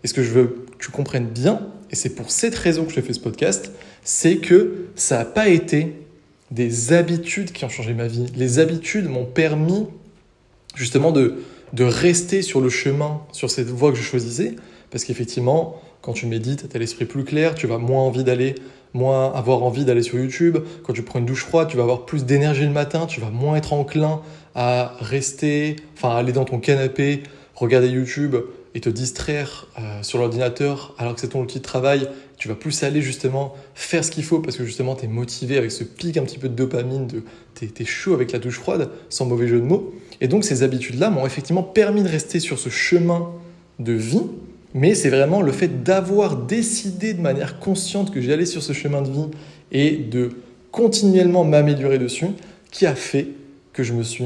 Et 0.03 0.07
ce 0.07 0.13
que 0.13 0.23
je 0.23 0.31
veux 0.31 0.65
que 0.77 0.85
tu 0.85 0.91
comprennes 0.91 1.27
bien, 1.27 1.67
et 1.91 1.95
c'est 1.95 2.15
pour 2.15 2.31
cette 2.31 2.55
raison 2.55 2.85
que 2.85 2.93
je 2.93 3.01
fais 3.01 3.13
ce 3.13 3.19
podcast, 3.19 3.71
c'est 4.03 4.37
que 4.37 4.87
ça 4.95 5.17
n'a 5.17 5.25
pas 5.25 5.49
été 5.49 5.93
des 6.51 6.93
habitudes 6.93 7.51
qui 7.51 7.65
ont 7.65 7.69
changé 7.69 7.93
ma 7.93 8.07
vie. 8.07 8.27
Les 8.35 8.59
habitudes 8.59 9.07
m'ont 9.07 9.25
permis 9.25 9.85
justement 10.75 11.11
de, 11.11 11.35
de 11.73 11.83
rester 11.83 12.41
sur 12.41 12.61
le 12.61 12.69
chemin, 12.69 13.21
sur 13.31 13.51
cette 13.51 13.67
voie 13.67 13.91
que 13.91 13.97
je 13.97 14.03
choisissais, 14.03 14.55
parce 14.91 15.03
qu'effectivement, 15.03 15.81
quand 16.01 16.13
tu 16.13 16.25
médites, 16.25 16.69
tu 16.69 16.75
as 16.75 16.79
l'esprit 16.79 17.05
plus 17.05 17.23
clair, 17.23 17.55
tu 17.55 17.67
vas 17.67 17.77
moins 17.77 18.01
envie 18.01 18.23
d'aller, 18.23 18.55
moins 18.93 19.33
avoir 19.33 19.63
envie 19.63 19.85
d'aller 19.85 20.03
sur 20.03 20.17
YouTube. 20.17 20.57
Quand 20.83 20.93
tu 20.93 21.03
prends 21.03 21.19
une 21.19 21.25
douche 21.25 21.43
froide, 21.43 21.67
tu 21.69 21.77
vas 21.77 21.83
avoir 21.83 22.05
plus 22.05 22.25
d'énergie 22.25 22.65
le 22.65 22.71
matin, 22.71 23.05
tu 23.05 23.19
vas 23.19 23.29
moins 23.29 23.55
être 23.55 23.73
enclin 23.73 24.21
à 24.55 24.93
rester, 24.99 25.75
enfin 25.95 26.15
aller 26.15 26.31
dans 26.31 26.45
ton 26.45 26.59
canapé, 26.59 27.23
regarder 27.55 27.89
YouTube 27.89 28.35
et 28.75 28.81
te 28.81 28.89
distraire 28.89 29.67
euh, 29.79 30.03
sur 30.03 30.19
l'ordinateur 30.19 30.93
alors 30.97 31.15
que 31.15 31.21
c'est 31.21 31.29
ton 31.29 31.41
outil 31.41 31.59
de 31.59 31.63
travail. 31.63 32.07
Tu 32.37 32.47
vas 32.47 32.55
plus 32.55 32.83
aller 32.83 33.01
justement 33.01 33.55
faire 33.73 34.05
ce 34.05 34.11
qu'il 34.11 34.23
faut 34.23 34.39
parce 34.39 34.55
que 34.55 34.63
justement 34.63 34.95
tu 34.95 35.05
es 35.05 35.07
motivé 35.07 35.57
avec 35.57 35.71
ce 35.71 35.83
pic 35.83 36.17
un 36.17 36.23
petit 36.23 36.37
peu 36.37 36.47
de 36.47 36.55
dopamine, 36.55 37.07
de, 37.07 37.23
tu 37.55 37.65
es 37.65 37.85
chaud 37.85 38.13
avec 38.13 38.31
la 38.31 38.39
douche 38.39 38.59
froide, 38.59 38.89
sans 39.09 39.25
mauvais 39.25 39.47
jeu 39.47 39.59
de 39.59 39.65
mots. 39.65 39.93
Et 40.21 40.27
donc 40.27 40.45
ces 40.45 40.63
habitudes-là 40.63 41.09
m'ont 41.09 41.25
effectivement 41.25 41.63
permis 41.63 42.03
de 42.03 42.09
rester 42.09 42.39
sur 42.39 42.59
ce 42.59 42.69
chemin 42.69 43.29
de 43.79 43.93
vie 43.93 44.27
mais 44.73 44.95
c'est 44.95 45.09
vraiment 45.09 45.41
le 45.41 45.51
fait 45.51 45.83
d'avoir 45.83 46.35
décidé 46.37 47.13
de 47.13 47.21
manière 47.21 47.59
consciente 47.59 48.11
que 48.11 48.21
j'allais 48.21 48.45
sur 48.45 48.61
ce 48.61 48.73
chemin 48.73 49.01
de 49.01 49.09
vie 49.09 49.27
et 49.71 49.97
de 49.97 50.31
continuellement 50.71 51.43
m'améliorer 51.43 51.97
dessus 51.97 52.27
qui 52.71 52.85
a 52.85 52.95
fait 52.95 53.27
que 53.73 53.83
je 53.83 53.93
me 53.93 54.03
suis 54.03 54.25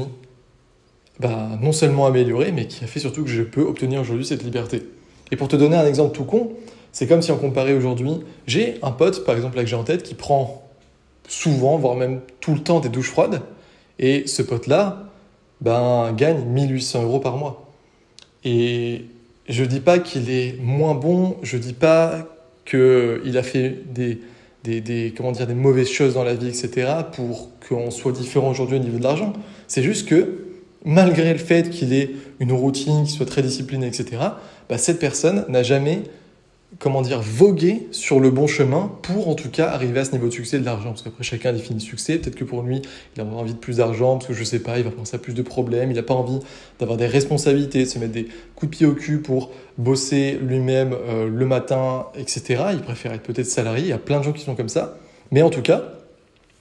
bah, 1.20 1.50
non 1.60 1.72
seulement 1.72 2.06
amélioré, 2.06 2.52
mais 2.52 2.66
qui 2.66 2.84
a 2.84 2.86
fait 2.86 3.00
surtout 3.00 3.22
que 3.22 3.30
je 3.30 3.42
peux 3.42 3.62
obtenir 3.62 4.00
aujourd'hui 4.00 4.26
cette 4.26 4.42
liberté. 4.42 4.82
Et 5.30 5.36
pour 5.36 5.48
te 5.48 5.56
donner 5.56 5.76
un 5.76 5.86
exemple 5.86 6.14
tout 6.14 6.24
con, 6.24 6.52
c'est 6.92 7.06
comme 7.06 7.22
si 7.22 7.30
on 7.32 7.36
comparait 7.36 7.72
aujourd'hui, 7.72 8.20
j'ai 8.46 8.78
un 8.82 8.90
pote, 8.90 9.24
par 9.24 9.36
exemple 9.36 9.56
là 9.56 9.62
que 9.62 9.68
j'ai 9.68 9.76
en 9.76 9.84
tête, 9.84 10.02
qui 10.02 10.14
prend 10.14 10.68
souvent, 11.28 11.78
voire 11.78 11.94
même 11.94 12.20
tout 12.40 12.54
le 12.54 12.60
temps 12.60 12.80
des 12.80 12.88
douches 12.88 13.10
froides, 13.10 13.42
et 13.98 14.26
ce 14.26 14.42
pote-là 14.42 15.04
ben, 15.60 16.12
gagne 16.12 16.44
1800 16.44 17.04
euros 17.04 17.20
par 17.20 17.36
mois. 17.36 17.70
Et 18.44 19.06
je 19.48 19.64
dis 19.64 19.80
pas 19.80 19.98
qu'il 19.98 20.30
est 20.30 20.58
moins 20.60 20.94
bon, 20.94 21.36
je 21.42 21.56
dis 21.56 21.74
pas 21.74 22.28
qu'il 22.64 23.36
a 23.36 23.42
fait 23.42 23.76
des, 23.92 24.20
des, 24.64 24.80
des, 24.80 25.12
comment 25.16 25.32
dire, 25.32 25.46
des 25.46 25.54
mauvaises 25.54 25.90
choses 25.90 26.14
dans 26.14 26.24
la 26.24 26.34
vie, 26.34 26.48
etc., 26.48 26.88
pour 27.12 27.50
qu'on 27.68 27.90
soit 27.90 28.12
différent 28.12 28.50
aujourd'hui 28.50 28.78
au 28.78 28.82
niveau 28.82 28.98
de 28.98 29.02
l'argent. 29.02 29.32
C'est 29.68 29.82
juste 29.82 30.08
que, 30.08 30.46
malgré 30.84 31.32
le 31.32 31.38
fait 31.38 31.70
qu'il 31.70 31.92
ait 31.92 32.10
une 32.40 32.52
routine, 32.52 33.04
qu'il 33.04 33.14
soit 33.14 33.26
très 33.26 33.42
discipliné, 33.42 33.86
etc., 33.86 34.16
bah, 34.68 34.78
cette 34.78 34.98
personne 34.98 35.44
n'a 35.48 35.62
jamais 35.62 36.02
comment 36.78 37.02
dire, 37.02 37.20
voguer 37.20 37.88
sur 37.90 38.20
le 38.20 38.30
bon 38.30 38.46
chemin 38.46 38.90
pour 39.02 39.28
en 39.28 39.34
tout 39.34 39.50
cas 39.50 39.68
arriver 39.68 40.00
à 40.00 40.04
ce 40.04 40.12
niveau 40.12 40.28
de 40.28 40.32
succès 40.32 40.58
de 40.58 40.64
l'argent. 40.64 40.90
Parce 40.90 41.02
qu'après, 41.02 41.22
chacun 41.22 41.52
définit 41.52 41.80
succès. 41.80 42.18
Peut-être 42.18 42.34
que 42.34 42.44
pour 42.44 42.62
lui, 42.62 42.82
il 43.16 43.20
a 43.20 43.24
envie 43.24 43.54
de 43.54 43.58
plus 43.58 43.76
d'argent, 43.76 44.16
parce 44.16 44.28
que 44.28 44.34
je 44.34 44.44
sais 44.44 44.58
pas, 44.58 44.78
il 44.78 44.84
va 44.84 44.90
penser 44.90 45.16
à 45.16 45.18
plus 45.18 45.34
de 45.34 45.42
problèmes, 45.42 45.90
il 45.90 45.94
n'a 45.94 46.02
pas 46.02 46.14
envie 46.14 46.38
d'avoir 46.78 46.96
des 46.96 47.06
responsabilités, 47.06 47.84
de 47.84 47.88
se 47.88 47.98
mettre 47.98 48.12
des 48.12 48.28
coups 48.54 48.70
de 48.70 48.76
pied 48.76 48.86
au 48.86 48.94
cul 48.94 49.18
pour 49.18 49.50
bosser 49.78 50.38
lui-même 50.40 50.92
euh, 50.92 51.28
le 51.28 51.46
matin, 51.46 52.06
etc. 52.16 52.64
Il 52.72 52.80
préfère 52.80 53.12
être 53.12 53.22
peut-être 53.22 53.46
salarié. 53.46 53.84
Il 53.84 53.88
y 53.88 53.92
a 53.92 53.98
plein 53.98 54.18
de 54.18 54.24
gens 54.24 54.32
qui 54.32 54.42
sont 54.42 54.54
comme 54.54 54.68
ça. 54.68 54.98
Mais 55.30 55.42
en 55.42 55.50
tout 55.50 55.62
cas, 55.62 55.82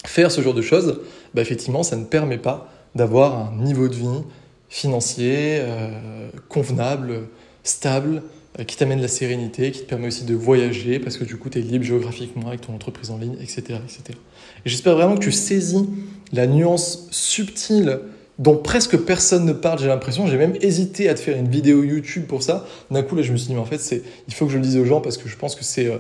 faire 0.06 0.32
ce 0.32 0.42
genre 0.42 0.54
de 0.54 0.62
choses, 0.62 1.02
bah, 1.34 1.42
effectivement, 1.42 1.84
ça 1.84 1.96
ne 1.96 2.06
permet 2.06 2.38
pas 2.38 2.70
d'avoir 2.96 3.48
un 3.48 3.56
niveau 3.64 3.88
de 3.88 3.96
vie 3.96 4.24
financier 4.70 5.60
euh, 5.60 6.30
convenable, 6.50 7.28
stable, 7.64 8.24
qui 8.68 8.78
t'amène 8.78 9.02
la 9.02 9.08
sérénité, 9.08 9.72
qui 9.72 9.82
te 9.82 9.86
permet 9.86 10.08
aussi 10.08 10.26
de 10.26 10.36
voyager 10.36 11.00
parce 11.00 11.18
que 11.18 11.24
du 11.24 11.38
coup 11.38 11.50
tu 11.50 11.60
es 11.60 11.62
libre 11.62 11.84
géographiquement 11.84 12.48
avec 12.48 12.62
ton 12.62 12.76
entreprise 12.76 13.10
en 13.10 13.18
ligne, 13.18 13.36
etc. 13.42 13.80
etc. 13.84 14.18
Et 14.66 14.70
j'espère 14.70 14.96
vraiment 14.96 15.16
que 15.16 15.24
tu 15.24 15.32
saisis 15.32 15.86
la 16.32 16.46
nuance 16.46 17.08
subtile 17.12 18.00
dont 18.40 18.58
presque 18.58 18.98
personne 18.98 19.46
ne 19.46 19.54
parle, 19.54 19.80
j'ai 19.80 19.88
l'impression. 19.88 20.28
J'ai 20.28 20.38
même 20.38 20.56
hésité 20.62 21.10
à 21.10 21.14
te 21.14 21.20
faire 21.20 21.38
une 21.38 21.48
vidéo 21.48 21.84
YouTube 21.84 22.26
pour 22.26 22.44
ça. 22.44 22.66
D'un 22.90 23.04
coup, 23.04 23.16
là, 23.16 23.22
je 23.22 23.32
me 23.32 23.38
suis 23.38 23.48
dit, 23.48 23.54
mais 23.54 23.60
en 23.60 23.66
fait, 23.66 24.04
il 24.28 24.34
faut 24.34 24.46
que 24.46 24.52
je 24.52 24.58
le 24.58 24.64
dise 24.64 24.78
aux 24.78 24.86
gens 24.86 25.02
parce 25.02 25.18
que 25.18 25.30
je 25.30 25.38
pense 25.38 25.56
que 25.56 25.64
c'est, 25.64 25.88
euh, 25.88 25.98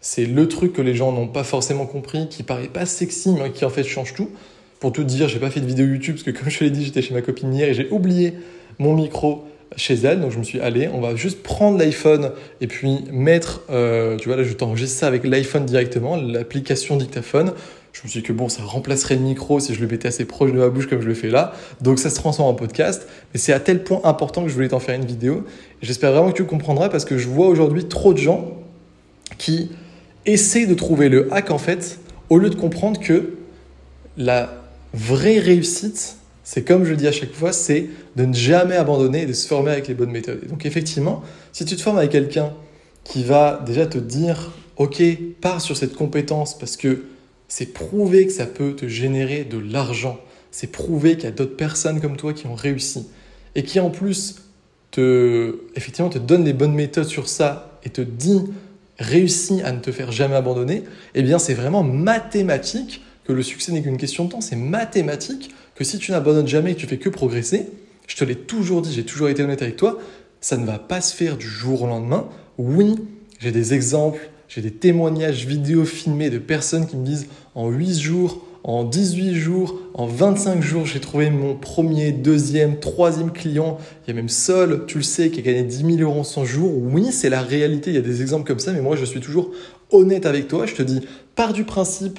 c'est 0.00 0.24
le 0.24 0.48
truc 0.48 0.72
que 0.72 0.82
les 0.82 0.94
gens 0.94 1.12
n'ont 1.12 1.28
pas 1.28 1.44
forcément 1.44 1.86
compris, 1.86 2.28
qui 2.28 2.42
paraît 2.42 2.68
pas 2.68 2.86
sexy, 2.86 3.30
mais 3.30 3.52
qui 3.52 3.64
en 3.64 3.70
fait 3.70 3.84
change 3.84 4.14
tout. 4.14 4.30
Pour 4.80 4.92
tout 4.92 5.04
dire, 5.04 5.28
j'ai 5.28 5.40
pas 5.40 5.50
fait 5.50 5.60
de 5.60 5.66
vidéo 5.66 5.86
YouTube 5.86 6.14
parce 6.14 6.24
que, 6.24 6.30
comme 6.30 6.48
je 6.48 6.58
te 6.58 6.64
l'ai 6.64 6.70
dit, 6.70 6.84
j'étais 6.84 7.02
chez 7.02 7.12
ma 7.12 7.20
copine 7.20 7.52
hier 7.52 7.68
et 7.68 7.74
j'ai 7.74 7.88
oublié 7.90 8.34
mon 8.78 8.94
micro 8.94 9.44
chez 9.76 9.94
elle. 9.94 10.20
Donc 10.20 10.32
je 10.32 10.38
me 10.38 10.44
suis 10.44 10.60
allez, 10.60 10.88
on 10.88 11.00
va 11.00 11.16
juste 11.16 11.42
prendre 11.42 11.78
l'iPhone 11.78 12.32
et 12.60 12.66
puis 12.66 13.04
mettre, 13.10 13.62
euh, 13.70 14.16
tu 14.16 14.28
vois, 14.28 14.36
là 14.36 14.44
je 14.44 14.52
t'enregistre 14.52 14.98
ça 14.98 15.06
avec 15.06 15.24
l'iPhone 15.24 15.64
directement, 15.64 16.16
l'application 16.16 16.96
dictaphone. 16.96 17.52
Je 17.92 18.02
me 18.04 18.08
suis 18.08 18.20
dit 18.20 18.26
que 18.26 18.32
bon, 18.32 18.48
ça 18.48 18.62
remplacerait 18.62 19.16
le 19.16 19.22
micro 19.22 19.58
si 19.58 19.74
je 19.74 19.80
le 19.80 19.88
mettais 19.88 20.08
assez 20.08 20.24
proche 20.24 20.52
de 20.52 20.58
ma 20.58 20.68
bouche 20.68 20.88
comme 20.88 21.00
je 21.00 21.08
le 21.08 21.14
fais 21.14 21.30
là. 21.30 21.52
Donc 21.80 21.98
ça 21.98 22.10
se 22.10 22.14
transforme 22.14 22.50
en 22.50 22.54
podcast. 22.54 23.08
Mais 23.32 23.40
c'est 23.40 23.52
à 23.52 23.58
tel 23.58 23.82
point 23.82 24.00
important 24.04 24.42
que 24.42 24.48
je 24.48 24.54
voulais 24.54 24.68
t'en 24.68 24.78
faire 24.78 24.94
une 24.94 25.06
vidéo. 25.06 25.44
J'espère 25.82 26.12
vraiment 26.12 26.30
que 26.30 26.36
tu 26.36 26.44
comprendras 26.44 26.90
parce 26.90 27.04
que 27.04 27.18
je 27.18 27.26
vois 27.26 27.48
aujourd'hui 27.48 27.86
trop 27.86 28.12
de 28.12 28.18
gens 28.18 28.52
qui 29.36 29.70
essaient 30.26 30.66
de 30.66 30.74
trouver 30.74 31.08
le 31.08 31.32
hack 31.32 31.50
en 31.50 31.58
fait, 31.58 31.98
au 32.28 32.38
lieu 32.38 32.50
de 32.50 32.54
comprendre 32.54 33.00
que 33.00 33.34
la 34.16 34.62
vraie 34.94 35.38
réussite, 35.38 36.17
c'est 36.50 36.62
comme 36.62 36.86
je 36.86 36.92
le 36.92 36.96
dis 36.96 37.06
à 37.06 37.12
chaque 37.12 37.34
fois, 37.34 37.52
c'est 37.52 37.90
de 38.16 38.24
ne 38.24 38.32
jamais 38.32 38.74
abandonner 38.74 39.24
et 39.24 39.26
de 39.26 39.34
se 39.34 39.46
former 39.46 39.70
avec 39.70 39.86
les 39.86 39.92
bonnes 39.92 40.10
méthodes. 40.10 40.40
Et 40.42 40.46
donc 40.46 40.64
effectivement, 40.64 41.22
si 41.52 41.66
tu 41.66 41.76
te 41.76 41.82
formes 41.82 41.98
avec 41.98 42.10
quelqu'un 42.10 42.54
qui 43.04 43.22
va 43.22 43.62
déjà 43.66 43.84
te 43.84 43.98
dire, 43.98 44.52
ok, 44.78 45.02
pars 45.42 45.60
sur 45.60 45.76
cette 45.76 45.94
compétence 45.94 46.56
parce 46.56 46.78
que 46.78 47.04
c'est 47.48 47.74
prouvé 47.74 48.26
que 48.26 48.32
ça 48.32 48.46
peut 48.46 48.74
te 48.74 48.88
générer 48.88 49.44
de 49.44 49.58
l'argent, 49.58 50.18
c'est 50.50 50.72
prouvé 50.72 51.16
qu'il 51.16 51.24
y 51.24 51.26
a 51.26 51.32
d'autres 51.32 51.54
personnes 51.54 52.00
comme 52.00 52.16
toi 52.16 52.32
qui 52.32 52.46
ont 52.46 52.54
réussi 52.54 53.06
et 53.54 53.62
qui 53.62 53.78
en 53.78 53.90
plus 53.90 54.36
te, 54.90 55.54
effectivement, 55.76 56.08
te 56.08 56.18
donne 56.18 56.46
les 56.46 56.54
bonnes 56.54 56.74
méthodes 56.74 57.08
sur 57.08 57.28
ça 57.28 57.78
et 57.84 57.90
te 57.90 58.00
dit 58.00 58.40
réussis 58.98 59.60
à 59.64 59.72
ne 59.72 59.80
te 59.80 59.92
faire 59.92 60.12
jamais 60.12 60.36
abandonner, 60.36 60.84
eh 61.14 61.22
bien 61.22 61.38
c'est 61.38 61.52
vraiment 61.52 61.82
mathématique 61.82 63.02
que 63.26 63.34
le 63.34 63.42
succès 63.42 63.70
n'est 63.70 63.82
qu'une 63.82 63.98
question 63.98 64.24
de 64.24 64.30
temps, 64.30 64.40
c'est 64.40 64.56
mathématique 64.56 65.50
que 65.78 65.84
si 65.84 65.98
tu 65.98 66.10
n'abandonnes 66.10 66.48
jamais 66.48 66.72
et 66.72 66.74
que 66.74 66.80
tu 66.80 66.88
fais 66.88 66.98
que 66.98 67.08
progresser, 67.08 67.68
je 68.08 68.16
te 68.16 68.24
l'ai 68.24 68.34
toujours 68.34 68.82
dit, 68.82 68.92
j'ai 68.92 69.04
toujours 69.04 69.28
été 69.28 69.44
honnête 69.44 69.62
avec 69.62 69.76
toi, 69.76 69.96
ça 70.40 70.56
ne 70.56 70.66
va 70.66 70.80
pas 70.80 71.00
se 71.00 71.14
faire 71.14 71.36
du 71.36 71.46
jour 71.46 71.82
au 71.82 71.86
lendemain. 71.86 72.26
Oui, 72.58 72.96
j'ai 73.38 73.52
des 73.52 73.74
exemples, 73.74 74.28
j'ai 74.48 74.60
des 74.60 74.72
témoignages 74.72 75.46
vidéo 75.46 75.84
filmés 75.84 76.30
de 76.30 76.38
personnes 76.38 76.88
qui 76.88 76.96
me 76.96 77.06
disent 77.06 77.28
en 77.54 77.70
8 77.70 77.96
jours, 77.96 78.44
en 78.64 78.82
18 78.82 79.36
jours, 79.36 79.78
en 79.94 80.06
25 80.06 80.60
jours, 80.60 80.84
j'ai 80.84 80.98
trouvé 80.98 81.30
mon 81.30 81.54
premier, 81.54 82.10
deuxième, 82.10 82.80
troisième 82.80 83.30
client. 83.30 83.78
Il 84.04 84.08
y 84.08 84.10
a 84.10 84.14
même 84.14 84.28
Sol, 84.28 84.84
tu 84.88 84.98
le 84.98 85.04
sais, 85.04 85.30
qui 85.30 85.38
a 85.38 85.42
gagné 85.44 85.62
10 85.62 85.96
000 85.98 86.00
euros 86.00 86.18
en 86.18 86.24
100 86.24 86.44
jours. 86.44 86.72
Oui, 86.76 87.12
c'est 87.12 87.30
la 87.30 87.40
réalité, 87.40 87.90
il 87.90 87.94
y 87.94 87.98
a 87.98 88.02
des 88.02 88.20
exemples 88.20 88.48
comme 88.48 88.58
ça, 88.58 88.72
mais 88.72 88.80
moi 88.80 88.96
je 88.96 89.04
suis 89.04 89.20
toujours 89.20 89.52
honnête 89.92 90.26
avec 90.26 90.48
toi. 90.48 90.66
Je 90.66 90.74
te 90.74 90.82
dis, 90.82 91.02
pars 91.36 91.52
du 91.52 91.62
principe 91.62 92.18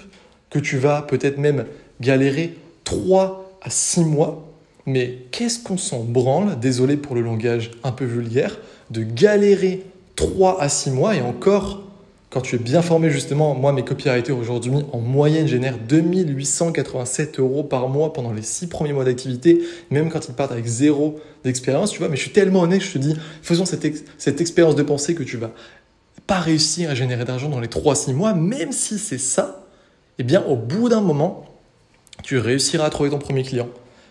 que 0.49 0.59
tu 0.59 0.77
vas 0.77 1.01
peut-être 1.01 1.37
même 1.37 1.65
galérer 1.99 2.55
3 2.85 3.47
à 3.61 3.69
6 3.69 4.05
mois. 4.05 4.45
Mais 4.85 5.19
qu'est-ce 5.31 5.61
qu'on 5.61 5.77
s'en 5.77 6.03
branle, 6.03 6.59
désolé 6.59 6.97
pour 6.97 7.15
le 7.15 7.21
langage 7.21 7.71
un 7.83 7.91
peu 7.91 8.05
vulgaire, 8.05 8.59
de 8.89 9.03
galérer 9.03 9.85
3 10.15 10.61
à 10.61 10.69
6 10.69 10.91
mois 10.91 11.15
et 11.15 11.21
encore, 11.21 11.83
quand 12.29 12.41
tu 12.41 12.55
es 12.55 12.59
bien 12.59 12.81
formé 12.81 13.09
justement, 13.09 13.55
moi 13.55 13.71
mes 13.71 13.83
copywriters 13.83 14.37
aujourd'hui 14.37 14.71
en 14.91 14.99
moyenne 14.99 15.47
génèrent 15.47 15.77
2887 15.77 17.39
euros 17.39 17.63
par 17.63 17.87
mois 17.87 18.13
pendant 18.13 18.33
les 18.33 18.41
6 18.41 18.67
premiers 18.67 18.93
mois 18.93 19.03
d'activité, 19.03 19.61
même 19.89 20.09
quand 20.09 20.27
ils 20.27 20.33
partent 20.33 20.51
avec 20.51 20.65
zéro 20.65 21.19
d'expérience, 21.43 21.91
tu 21.91 21.99
vois, 21.99 22.09
mais 22.09 22.17
je 22.17 22.21
suis 22.21 22.31
tellement 22.31 22.61
honnête, 22.61 22.81
je 22.81 22.93
te 22.93 22.97
dis, 22.97 23.15
faisons 23.41 23.65
cette, 23.65 23.85
cette 24.17 24.41
expérience 24.41 24.75
de 24.75 24.83
pensée 24.83 25.15
que 25.15 25.23
tu 25.23 25.37
vas 25.37 25.51
pas 26.27 26.39
réussir 26.39 26.91
à 26.91 26.95
générer 26.95 27.25
d'argent 27.25 27.49
dans 27.49 27.59
les 27.59 27.67
3-6 27.67 28.13
mois, 28.13 28.33
même 28.33 28.71
si 28.71 28.99
c'est 28.99 29.17
ça, 29.17 29.65
eh 30.19 30.23
bien, 30.23 30.43
au 30.43 30.55
bout 30.55 30.89
d'un 30.89 31.01
moment, 31.01 31.48
tu 32.23 32.37
réussiras 32.37 32.85
à 32.85 32.89
trouver 32.89 33.09
ton 33.09 33.19
premier 33.19 33.43
client. 33.43 33.67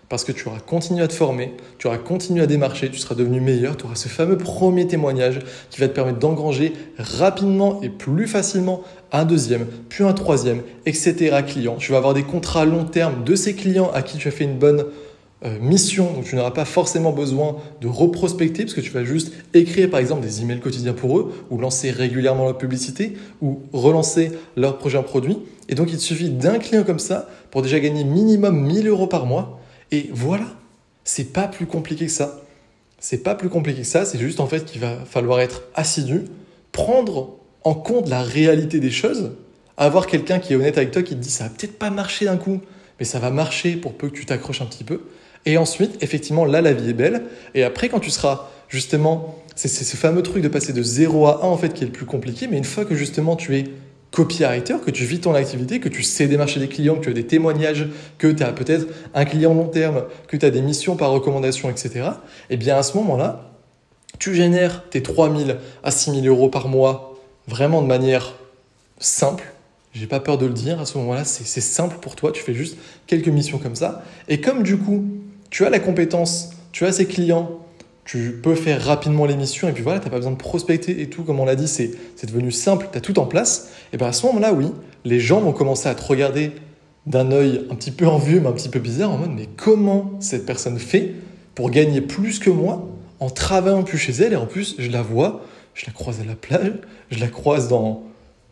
Parce 0.09 0.25
que 0.25 0.33
tu 0.33 0.49
auras 0.49 0.61
continué 0.61 1.03
à 1.03 1.09
te 1.09 1.13
former, 1.13 1.55
tu 1.77 1.87
auras 1.87 1.99
continué 1.99 2.43
à 2.43 2.47
démarcher, 2.47 2.91
tu 2.91 2.97
seras 2.97 3.15
devenu 3.15 3.43
meilleur, 3.43 3.77
tu 3.77 3.85
auras 3.85 3.95
ce 3.95 4.09
fameux 4.09 4.39
premier 4.39 4.87
témoignage 4.87 5.41
qui 5.69 5.81
va 5.81 5.89
te 5.89 5.93
permettre 5.93 6.19
d'engranger 6.19 6.73
rapidement 6.97 7.83
et 7.83 7.91
plus 7.91 8.27
facilement 8.27 8.83
un 9.13 9.27
deuxième, 9.27 9.67
puis 9.91 10.05
un 10.05 10.15
troisième, 10.15 10.63
etc. 10.87 11.43
client. 11.47 11.77
Tu 11.77 11.93
vas 11.93 11.99
avoir 11.99 12.15
des 12.15 12.23
contrats 12.23 12.63
à 12.63 12.65
long 12.65 12.85
terme 12.85 13.23
de 13.23 13.35
ces 13.35 13.55
clients 13.55 13.91
à 13.93 14.01
qui 14.01 14.17
tu 14.17 14.29
as 14.29 14.31
fait 14.31 14.45
une 14.45 14.59
bonne 14.59 14.87
mission, 15.61 16.13
donc 16.13 16.25
tu 16.25 16.35
n'auras 16.35 16.51
pas 16.51 16.65
forcément 16.65 17.13
besoin 17.13 17.57
de 17.81 17.87
reprospecter 17.87 18.65
parce 18.65 18.75
que 18.75 18.81
tu 18.81 18.91
vas 18.91 19.05
juste 19.05 19.33
écrire 19.55 19.89
par 19.89 20.01
exemple 20.01 20.23
des 20.23 20.43
emails 20.43 20.59
quotidiens 20.59 20.95
pour 20.95 21.17
eux 21.19 21.33
ou 21.51 21.59
lancer 21.59 21.93
régulièrement 21.93 22.45
leur 22.45 22.59
publicité 22.59 23.15
ou 23.41 23.61
relancer 23.73 24.33
leur 24.57 24.79
prochain 24.79 25.03
produit. 25.03 25.39
Et 25.69 25.75
donc 25.77 25.91
il 25.91 25.97
te 25.97 26.03
suffit 26.03 26.31
d'un 26.31 26.59
client 26.59 26.83
comme 26.83 26.99
ça 26.99 27.29
pour 27.51 27.63
déjà 27.63 27.79
gagner 27.79 28.03
minimum 28.03 28.61
1000 28.67 28.89
euros 28.89 29.07
par 29.07 29.27
mois. 29.27 29.61
Et 29.93 30.11
voilà, 30.13 30.47
c'est 31.05 31.33
pas 31.33 31.47
plus 31.47 31.67
compliqué 31.67 32.07
que 32.07 32.13
ça. 32.13 32.43
C'est 32.99 33.23
pas 33.23 33.37
plus 33.37 33.49
compliqué 33.49 33.83
que 33.83 33.87
ça, 33.87 34.05
c'est 34.05 34.19
juste 34.19 34.41
en 34.41 34.49
fait 34.49 34.65
qu'il 34.65 34.81
va 34.81 34.97
falloir 35.05 35.41
être 35.41 35.63
assidu, 35.75 36.25
prendre 36.73 37.39
en 37.63 37.75
compte 37.75 38.09
la 38.09 38.23
réalité 38.23 38.81
des 38.81 38.91
choses, 38.91 39.33
avoir 39.77 40.09
quelqu'un 40.09 40.41
qui 40.41 40.53
est 40.53 40.57
honnête 40.57 40.79
avec 40.79 40.91
toi 40.91 41.03
qui 41.03 41.15
te 41.15 41.21
dit 41.21 41.31
ça 41.31 41.45
va 41.45 41.51
peut-être 41.51 41.79
pas 41.79 41.91
marcher 41.91 42.25
d'un 42.25 42.37
coup, 42.37 42.61
mais 42.99 43.05
ça 43.05 43.21
va 43.21 43.31
marcher 43.31 43.77
pour 43.77 43.95
peu 43.95 44.09
que 44.09 44.15
tu 44.15 44.27
t'accroches 44.27 44.63
un 44.63 44.67
petit 44.67 44.85
peu. 44.85 45.03
Et 45.49 45.57
ensuite, 45.57 45.97
effectivement, 46.03 46.45
là, 46.45 46.61
la 46.61 46.75
vie 46.75 46.91
est 46.91 46.93
belle. 46.95 47.23
Et 47.55 47.65
après, 47.65 47.89
quand 47.89 48.01
tu 48.01 48.11
seras 48.11 48.51
justement, 48.69 49.35
c'est 49.57 49.69
ce 49.69 49.97
fameux 49.97 50.23
truc 50.23 50.43
de 50.43 50.49
passer 50.49 50.75
de 50.75 50.83
0 50.83 51.27
à 51.27 51.41
1 51.43 51.47
en 51.49 51.57
fait 51.57 51.73
qui 51.73 51.85
est 51.85 51.87
le 51.87 51.93
plus 51.93 52.05
compliqué, 52.05 52.47
mais 52.49 52.59
une 52.59 52.65
fois 52.65 52.85
que 52.85 52.95
justement 52.95 53.35
tu 53.35 53.57
es 53.57 53.65
copywriter, 54.11 54.75
que 54.85 54.91
tu 54.91 55.05
vis 55.05 55.21
ton 55.21 55.35
activité, 55.35 55.81
que 55.81 55.89
tu 55.89 56.03
sais 56.03 56.27
démarcher 56.27 56.61
des 56.61 56.69
clients, 56.69 56.97
que 56.97 57.05
tu 57.05 57.09
as 57.09 57.15
des 57.15 57.27
témoignages, 57.27 57.89
que 58.19 58.27
tu 58.27 58.43
as 58.43 58.53
peut-être 58.53 58.89
un 59.15 59.25
client 59.25 59.55
long 59.55 59.69
terme, 59.69 60.05
que 60.29 60.37
tu 60.37 60.45
as 60.45 60.51
des 60.51 60.61
missions 60.61 60.97
par 60.97 61.13
recommandation, 61.13 61.71
etc., 61.71 62.11
eh 62.51 62.59
bien 62.59 62.77
à 62.77 62.83
ce 62.83 62.99
moment-là, 62.99 63.51
tu 64.19 64.35
génères 64.35 64.85
tes 64.91 65.03
3000 65.03 65.57
à 65.83 65.91
6000 65.91 66.29
euros 66.29 66.51
par 66.51 66.69
mois 66.69 67.19
vraiment 67.47 67.81
de 67.81 67.87
manière 67.87 68.35
simple. 68.99 69.45
J'ai 69.95 70.07
pas 70.07 70.21
peur 70.21 70.37
de 70.37 70.45
le 70.45 70.53
dire, 70.53 70.79
à 70.79 70.85
ce 70.85 70.99
moment-là, 70.99 71.25
c'est 71.25 71.63
simple 71.63 71.97
pour 72.03 72.17
toi, 72.17 72.33
tu 72.33 72.43
fais 72.43 72.55
juste 72.55 72.77
quelques 73.07 73.29
missions 73.29 73.57
comme 73.57 73.77
ça. 73.77 74.05
Et 74.29 74.43
comme 74.43 74.63
du 74.63 74.77
coup, 74.77 75.05
tu 75.51 75.65
as 75.65 75.71
la 75.71 75.81
compétence, 75.81 76.51
tu 76.73 76.85
as 76.85 76.93
ces 76.93 77.07
clients, 77.07 77.61
tu 78.05 78.41
peux 78.43 78.55
faire 78.55 78.83
rapidement 78.83 79.27
l'émission 79.27 79.69
et 79.69 79.73
puis 79.73 79.83
voilà, 79.83 79.99
tu 79.99 80.07
n'as 80.07 80.11
pas 80.11 80.17
besoin 80.17 80.33
de 80.33 80.39
prospecter 80.39 81.03
et 81.03 81.11
tout, 81.11 81.25
comme 81.25 81.41
on 81.41 81.45
l'a 81.45 81.57
dit, 81.57 81.69
c'est 81.69 81.91
devenu 82.27 82.51
simple, 82.51 82.89
tu 82.91 82.97
as 82.97 83.01
tout 83.01 83.19
en 83.19 83.27
place. 83.27 83.71
Et 83.93 83.97
bien 83.97 84.07
à 84.07 84.13
ce 84.13 84.25
moment-là, 84.27 84.53
oui, 84.53 84.73
les 85.05 85.21
gens 85.21 85.41
vont 85.41 85.53
commencer 85.53 85.89
à 85.89 85.95
te 85.95 86.03
regarder 86.03 86.53
d'un 87.07 87.31
œil 87.33 87.67
un 87.71 87.75
petit 87.75 87.91
peu 87.91 88.07
envieux, 88.07 88.41
mais 88.41 88.49
un 88.49 88.53
petit 88.53 88.69
peu 88.69 88.79
bizarre, 88.79 89.11
en 89.11 89.19
mode 89.19 89.33
mais 89.35 89.49
comment 89.57 90.13
cette 90.21 90.47
personne 90.47 90.79
fait 90.79 91.15
pour 91.55 91.71
gagner 91.71 92.01
plus 92.01 92.39
que 92.39 92.51
moi 92.51 92.89
en 93.21 93.31
travaillant 93.31 93.83
plus 93.83 93.99
chez 93.99 94.13
elle 94.13 94.33
et 94.33 94.37
en 94.37 94.47
plus, 94.47 94.77
je 94.79 94.91
la 94.91 95.03
vois, 95.03 95.43
je 95.75 95.87
la 95.87 95.93
croise 95.93 96.21
à 96.21 96.25
la 96.25 96.35
plage, 96.35 96.73
je 97.11 97.19
la 97.19 97.29
croise 97.29 97.69
dans, 97.69 98.05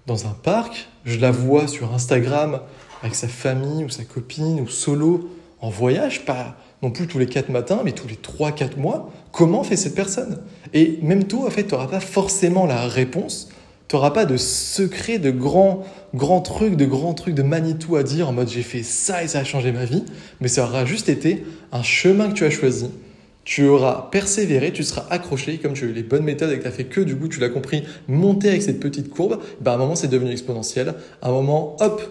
dans 0.06 0.26
un 0.26 0.36
parc, 0.42 0.88
je 1.04 1.18
la 1.18 1.30
vois 1.30 1.68
sur 1.68 1.94
Instagram 1.94 2.60
avec 3.02 3.14
sa 3.14 3.28
famille 3.28 3.84
ou 3.84 3.88
sa 3.88 4.04
copine 4.04 4.60
ou 4.60 4.68
solo 4.68 5.30
en 5.60 5.70
voyage, 5.70 6.24
pas 6.24 6.56
non 6.82 6.90
plus 6.90 7.06
tous 7.06 7.18
les 7.18 7.26
4 7.26 7.48
matins, 7.50 7.80
mais 7.84 7.92
tous 7.92 8.08
les 8.08 8.16
3-4 8.16 8.78
mois, 8.78 9.10
comment 9.32 9.62
fait 9.62 9.76
cette 9.76 9.94
personne? 9.94 10.38
Et 10.74 10.98
même 11.02 11.24
toi, 11.24 11.46
en 11.46 11.50
fait, 11.50 11.64
tu 11.64 11.74
n'auras 11.74 11.88
pas 11.88 12.00
forcément 12.00 12.66
la 12.66 12.86
réponse, 12.86 13.48
tu 13.88 13.96
n'auras 13.96 14.10
pas 14.10 14.24
de 14.24 14.36
secret, 14.36 15.18
de 15.18 15.30
grands, 15.30 15.84
grands 16.14 16.40
trucs, 16.40 16.76
de 16.76 16.84
grands 16.84 17.14
trucs 17.14 17.34
de 17.34 17.42
Manitou 17.42 17.96
à 17.96 18.02
dire 18.02 18.28
en 18.28 18.32
mode 18.32 18.48
j'ai 18.48 18.62
fait 18.62 18.82
ça 18.82 19.22
et 19.22 19.28
ça 19.28 19.38
a 19.40 19.44
changé 19.44 19.72
ma 19.72 19.84
vie, 19.84 20.04
mais 20.40 20.48
ça 20.48 20.64
aura 20.64 20.84
juste 20.84 21.08
été 21.08 21.44
un 21.72 21.82
chemin 21.82 22.28
que 22.28 22.34
tu 22.34 22.44
as 22.44 22.50
choisi, 22.50 22.90
tu 23.46 23.64
auras 23.68 24.08
persévéré, 24.10 24.72
tu 24.72 24.82
seras 24.82 25.06
accroché, 25.08 25.58
comme 25.58 25.72
tu 25.72 25.84
as 25.84 25.88
eu 25.88 25.92
les 25.92 26.02
bonnes 26.02 26.24
méthodes 26.24 26.50
et 26.50 26.58
que 26.58 26.62
tu 26.62 26.68
as 26.68 26.72
fait 26.72 26.84
que, 26.84 27.00
du 27.00 27.16
coup, 27.16 27.28
tu 27.28 27.38
l'as 27.38 27.48
compris, 27.48 27.84
monter 28.08 28.48
avec 28.48 28.60
cette 28.60 28.80
petite 28.80 29.08
courbe, 29.08 29.38
ben, 29.60 29.70
à 29.70 29.74
un 29.76 29.78
moment, 29.78 29.94
c'est 29.94 30.08
devenu 30.08 30.32
exponentiel. 30.32 30.94
À 31.22 31.28
un 31.28 31.30
moment, 31.30 31.76
hop, 31.78 32.02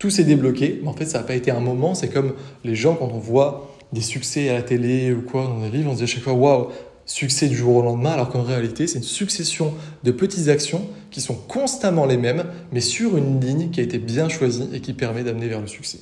tout 0.00 0.10
s'est 0.10 0.24
débloqué. 0.24 0.80
Mais 0.82 0.88
en 0.88 0.92
fait, 0.92 1.06
ça 1.06 1.18
n'a 1.18 1.24
pas 1.24 1.36
été 1.36 1.52
un 1.52 1.60
moment. 1.60 1.94
C'est 1.94 2.08
comme 2.08 2.32
les 2.64 2.74
gens, 2.74 2.96
quand 2.96 3.08
on 3.14 3.18
voit 3.18 3.69
des 3.92 4.00
succès 4.00 4.48
à 4.48 4.54
la 4.54 4.62
télé 4.62 5.12
ou 5.12 5.22
quoi 5.22 5.44
dans 5.44 5.58
la 5.58 5.68
vie, 5.68 5.84
on 5.86 5.92
se 5.92 5.98
dit 5.98 6.04
à 6.04 6.06
chaque 6.06 6.22
fois, 6.22 6.32
waouh, 6.32 6.68
succès 7.06 7.48
du 7.48 7.56
jour 7.56 7.76
au 7.76 7.82
lendemain, 7.82 8.12
alors 8.12 8.28
qu'en 8.30 8.42
réalité, 8.42 8.86
c'est 8.86 8.98
une 8.98 9.04
succession 9.04 9.74
de 10.04 10.12
petites 10.12 10.48
actions 10.48 10.86
qui 11.10 11.20
sont 11.20 11.34
constamment 11.34 12.06
les 12.06 12.16
mêmes, 12.16 12.44
mais 12.72 12.80
sur 12.80 13.16
une 13.16 13.40
ligne 13.40 13.70
qui 13.70 13.80
a 13.80 13.82
été 13.82 13.98
bien 13.98 14.28
choisie 14.28 14.68
et 14.72 14.80
qui 14.80 14.92
permet 14.92 15.24
d'amener 15.24 15.48
vers 15.48 15.60
le 15.60 15.66
succès. 15.66 15.98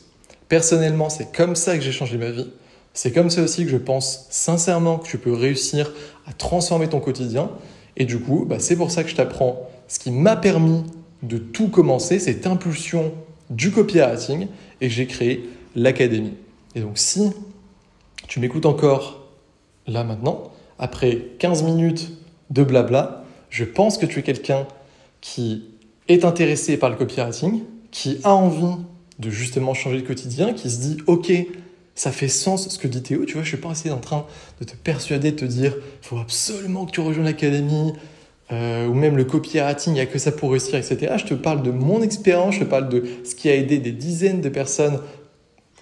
Personnellement, 0.48 1.08
c'est 1.08 1.32
comme 1.32 1.56
ça 1.56 1.76
que 1.76 1.82
j'ai 1.82 1.92
changé 1.92 2.18
ma 2.18 2.30
vie. 2.30 2.50
C'est 2.92 3.12
comme 3.12 3.30
ça 3.30 3.42
aussi 3.42 3.64
que 3.64 3.70
je 3.70 3.76
pense 3.76 4.26
sincèrement 4.30 4.98
que 4.98 5.06
tu 5.06 5.18
peux 5.18 5.32
réussir 5.32 5.92
à 6.26 6.32
transformer 6.32 6.88
ton 6.88 7.00
quotidien. 7.00 7.50
Et 7.96 8.04
du 8.04 8.18
coup, 8.18 8.44
bah, 8.46 8.56
c'est 8.58 8.76
pour 8.76 8.90
ça 8.90 9.02
que 9.02 9.10
je 9.10 9.16
t'apprends 9.16 9.68
ce 9.88 9.98
qui 9.98 10.10
m'a 10.10 10.36
permis 10.36 10.82
de 11.22 11.38
tout 11.38 11.68
commencer, 11.68 12.18
cette 12.18 12.46
impulsion 12.46 13.12
du 13.50 13.70
copywriting, 13.70 14.48
et 14.80 14.90
j'ai 14.90 15.06
créé 15.06 15.48
l'académie. 15.74 16.34
Et 16.74 16.80
donc 16.80 16.98
si 16.98 17.30
tu 18.28 18.40
m'écoutes 18.40 18.66
encore 18.66 19.26
là 19.86 20.04
maintenant, 20.04 20.52
après 20.78 21.18
15 21.38 21.64
minutes 21.64 22.12
de 22.50 22.62
blabla, 22.62 23.24
je 23.50 23.64
pense 23.64 23.98
que 23.98 24.06
tu 24.06 24.20
es 24.20 24.22
quelqu'un 24.22 24.66
qui 25.20 25.64
est 26.06 26.24
intéressé 26.24 26.76
par 26.76 26.90
le 26.90 26.96
copywriting, 26.96 27.62
qui 27.90 28.20
a 28.22 28.34
envie 28.34 28.76
de 29.18 29.30
justement 29.30 29.74
changer 29.74 29.96
le 29.96 30.02
quotidien, 30.02 30.52
qui 30.52 30.70
se 30.70 30.80
dit 30.80 30.98
ok, 31.06 31.32
ça 31.94 32.12
fait 32.12 32.28
sens 32.28 32.68
ce 32.68 32.78
que 32.78 32.86
dit 32.86 33.02
Théo. 33.02 33.24
Tu 33.24 33.34
vois, 33.34 33.42
je 33.42 33.48
suis 33.48 33.56
pas 33.56 33.70
assez 33.70 33.90
en 33.90 33.98
train 33.98 34.26
de 34.60 34.64
te 34.64 34.76
persuader, 34.76 35.32
de 35.32 35.36
te 35.36 35.44
dire, 35.44 35.74
il 35.76 36.06
faut 36.06 36.18
absolument 36.18 36.86
que 36.86 36.92
tu 36.92 37.00
rejoignes 37.00 37.26
l'académie, 37.26 37.92
euh, 38.52 38.86
ou 38.86 38.94
même 38.94 39.16
le 39.16 39.24
copywriting, 39.24 39.92
il 39.92 39.94
n'y 39.94 40.00
a 40.00 40.06
que 40.06 40.18
ça 40.18 40.32
pour 40.32 40.50
réussir, 40.52 40.76
etc. 40.76 41.14
Je 41.18 41.24
te 41.24 41.34
parle 41.34 41.62
de 41.62 41.70
mon 41.70 42.00
expérience, 42.02 42.54
je 42.54 42.60
te 42.60 42.64
parle 42.64 42.88
de 42.88 43.04
ce 43.24 43.34
qui 43.34 43.48
a 43.48 43.54
aidé 43.54 43.78
des 43.78 43.92
dizaines 43.92 44.40
de 44.40 44.48
personnes 44.48 45.00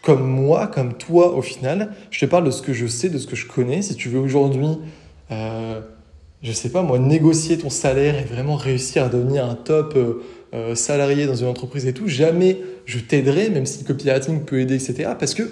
comme 0.06 0.22
moi, 0.22 0.68
comme 0.68 0.94
toi 0.94 1.34
au 1.34 1.42
final. 1.42 1.90
Je 2.12 2.20
te 2.20 2.26
parle 2.26 2.44
de 2.44 2.52
ce 2.52 2.62
que 2.62 2.72
je 2.72 2.86
sais, 2.86 3.08
de 3.08 3.18
ce 3.18 3.26
que 3.26 3.34
je 3.34 3.44
connais. 3.44 3.82
Si 3.82 3.96
tu 3.96 4.08
veux 4.08 4.20
aujourd'hui, 4.20 4.78
euh, 5.32 5.80
je 6.42 6.52
sais 6.52 6.68
pas 6.68 6.82
moi, 6.82 7.00
négocier 7.00 7.58
ton 7.58 7.70
salaire 7.70 8.16
et 8.16 8.22
vraiment 8.22 8.54
réussir 8.54 9.02
à 9.02 9.08
devenir 9.08 9.44
un 9.44 9.56
top 9.56 9.94
euh, 9.96 10.22
euh, 10.54 10.76
salarié 10.76 11.26
dans 11.26 11.34
une 11.34 11.48
entreprise 11.48 11.88
et 11.88 11.92
tout, 11.92 12.06
jamais 12.06 12.58
je 12.84 13.00
t'aiderai, 13.00 13.50
même 13.50 13.66
si 13.66 13.80
le 13.80 13.84
copywriting 13.84 14.44
peut 14.44 14.60
aider, 14.60 14.76
etc. 14.76 15.10
Parce 15.18 15.34
que 15.34 15.42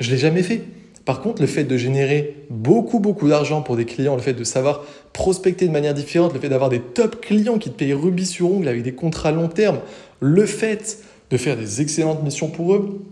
je 0.00 0.10
l'ai 0.10 0.16
jamais 0.16 0.42
fait. 0.42 0.62
Par 1.04 1.20
contre, 1.20 1.42
le 1.42 1.46
fait 1.46 1.64
de 1.64 1.76
générer 1.76 2.46
beaucoup, 2.48 3.00
beaucoup 3.00 3.28
d'argent 3.28 3.60
pour 3.60 3.76
des 3.76 3.84
clients, 3.84 4.16
le 4.16 4.22
fait 4.22 4.32
de 4.32 4.44
savoir 4.44 4.86
prospecter 5.12 5.66
de 5.66 5.72
manière 5.72 5.92
différente, 5.92 6.32
le 6.32 6.40
fait 6.40 6.48
d'avoir 6.48 6.70
des 6.70 6.80
top 6.80 7.20
clients 7.20 7.58
qui 7.58 7.68
te 7.68 7.76
payent 7.76 7.92
rubis 7.92 8.26
sur 8.26 8.50
ongle 8.50 8.68
avec 8.68 8.82
des 8.82 8.92
contrats 8.92 9.32
long 9.32 9.48
terme, 9.48 9.80
le 10.20 10.46
fait 10.46 11.00
de 11.28 11.36
faire 11.36 11.58
des 11.58 11.82
excellentes 11.82 12.22
missions 12.22 12.48
pour 12.48 12.74
eux, 12.74 13.02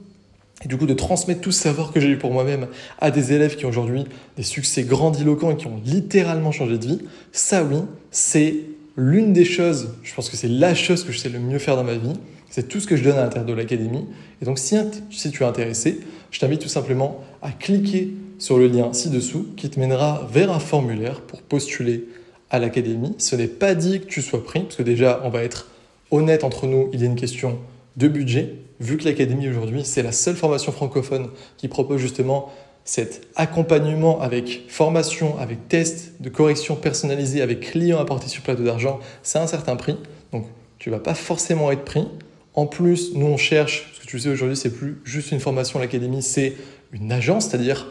et 0.65 0.69
du 0.69 0.77
coup 0.77 0.87
de 0.87 0.95
transmettre 0.95 1.41
tout 1.41 1.53
ce 1.53 1.63
savoir 1.63 1.93
que 1.93 2.01
j'ai 2.01 2.09
eu 2.09 2.19
pour 2.19 2.33
moi-même 2.33 2.69
à 2.99 3.11
des 3.11 3.33
élèves 3.33 3.57
qui 3.57 3.67
ont 3.67 3.69
aujourd'hui 3.69 4.05
des 4.37 4.43
succès 4.43 4.85
grandiloquents 4.85 5.51
et 5.51 5.57
qui 5.57 5.67
ont 5.67 5.81
littéralement 5.85 6.53
changé 6.53 6.79
de 6.79 6.87
vie, 6.87 7.01
ça 7.33 7.63
oui, 7.63 7.79
c'est 8.11 8.55
l'une 8.97 9.33
des 9.33 9.45
choses, 9.45 9.91
je 10.03 10.15
pense 10.15 10.31
que 10.31 10.37
c'est 10.37 10.49
la 10.49 10.75
chose 10.75 11.05
que 11.05 11.13
je 11.13 11.19
sais 11.19 11.29
le 11.29 11.39
mieux 11.39 11.59
faire 11.59 11.77
dans 11.77 11.85
ma 11.85 11.95
vie, 11.95 12.15
c'est 12.49 12.69
tout 12.69 12.81
ce 12.81 12.87
que 12.87 12.97
je 12.97 13.05
donne 13.05 13.19
à 13.19 13.23
l'intérieur 13.23 13.47
de 13.47 13.53
l'académie. 13.53 14.07
Et 14.41 14.47
donc 14.47 14.59
si, 14.59 14.77
si 15.11 15.31
tu 15.31 15.43
es 15.43 15.47
intéressé, 15.47 16.01
je 16.31 16.41
t'invite 16.41 16.63
tout 16.63 16.69
simplement 16.69 17.23
à 17.43 17.51
cliquer 17.51 18.15
sur 18.39 18.59
le 18.59 18.69
lien 18.69 18.93
ci-dessous 18.93 19.49
qui 19.57 19.69
te 19.69 19.79
mènera 19.79 20.27
vers 20.33 20.51
un 20.51 20.59
formulaire 20.59 21.21
pour 21.21 21.43
postuler 21.43 22.05
à 22.51 22.59
l'académie. 22.59 23.15
Ce 23.19 23.37
n'est 23.37 23.47
pas 23.47 23.75
dit 23.75 24.01
que 24.01 24.07
tu 24.07 24.23
sois 24.23 24.43
pris, 24.43 24.61
parce 24.61 24.77
que 24.77 24.83
déjà, 24.83 25.21
on 25.25 25.31
va 25.31 25.43
être 25.43 25.69
honnête 26.11 26.45
entre 26.45 26.67
nous, 26.67 26.89
il 26.93 27.01
y 27.01 27.03
a 27.03 27.07
une 27.07 27.17
question 27.17 27.59
de 27.97 28.09
budget, 28.09 28.55
vu 28.81 28.97
que 28.97 29.05
l'académie 29.05 29.49
aujourd'hui, 29.49 29.85
c'est 29.85 30.03
la 30.03 30.13
seule 30.13 30.37
formation 30.37 30.73
francophone 30.73 31.29
qui 31.57 31.69
propose 31.69 32.01
justement 32.01 32.53
cet 32.85 33.27
accompagnement 33.35 34.21
avec 34.21 34.65
formation, 34.69 35.39
avec 35.39 35.69
test 35.69 36.13
de 36.21 36.29
correction 36.29 36.77
personnalisé, 36.77 37.43
avec 37.43 37.61
clients 37.61 37.99
apportés 37.99 38.29
sur 38.29 38.43
plateau 38.43 38.63
d'argent, 38.63 39.01
c'est 39.23 39.39
un 39.39 39.49
certain 39.49 39.75
prix. 39.75 39.97
Donc, 40.33 40.47
tu 40.79 40.91
vas 40.91 41.01
pas 41.01 41.15
forcément 41.15 41.73
être 41.73 41.85
pris. 41.85 42.07
En 42.55 42.67
plus, 42.67 43.15
nous, 43.15 43.27
on 43.27 43.37
cherche, 43.37 43.91
ce 43.95 44.01
que 44.01 44.07
tu 44.07 44.19
sais 44.21 44.29
aujourd'hui, 44.29 44.57
c'est 44.57 44.71
plus 44.71 44.99
juste 45.05 45.33
une 45.33 45.41
formation 45.41 45.81
l'académie, 45.81 46.23
c'est 46.23 46.55
une 46.93 47.11
agence, 47.11 47.49
c'est-à-dire 47.49 47.89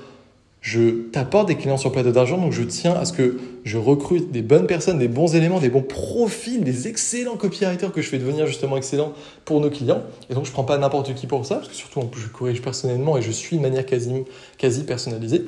je 0.65 0.89
t'apporte 1.11 1.47
des 1.47 1.57
clients 1.57 1.77
sur 1.77 1.91
plateau 1.91 2.09
d'argent, 2.09 2.39
donc 2.39 2.51
je 2.51 2.63
tiens 2.63 2.93
à 2.93 3.05
ce 3.05 3.13
que 3.13 3.37
je 3.65 3.77
recrute 3.77 4.31
des 4.31 4.41
bonnes 4.41 4.65
personnes, 4.65 4.97
des 4.97 5.07
bons 5.07 5.35
éléments, 5.35 5.59
des 5.59 5.69
bons 5.69 5.83
profils, 5.83 6.63
des 6.63 6.87
excellents 6.87 7.37
copywriters 7.37 7.91
que 7.91 8.01
je 8.01 8.09
fais 8.09 8.17
devenir 8.17 8.47
justement 8.47 8.75
excellents 8.75 9.13
pour 9.45 9.61
nos 9.61 9.69
clients. 9.69 10.01
Et 10.31 10.33
donc 10.33 10.45
je 10.45 10.49
ne 10.49 10.53
prends 10.53 10.63
pas 10.63 10.79
n'importe 10.79 11.13
qui 11.13 11.27
pour 11.27 11.45
ça, 11.45 11.57
parce 11.57 11.67
que 11.67 11.75
surtout 11.75 12.01
je 12.17 12.27
corrige 12.29 12.63
personnellement 12.63 13.15
et 13.15 13.21
je 13.21 13.29
suis 13.29 13.57
de 13.57 13.61
manière 13.61 13.85
quasi, 13.85 14.11
quasi 14.57 14.85
personnalisée. 14.85 15.45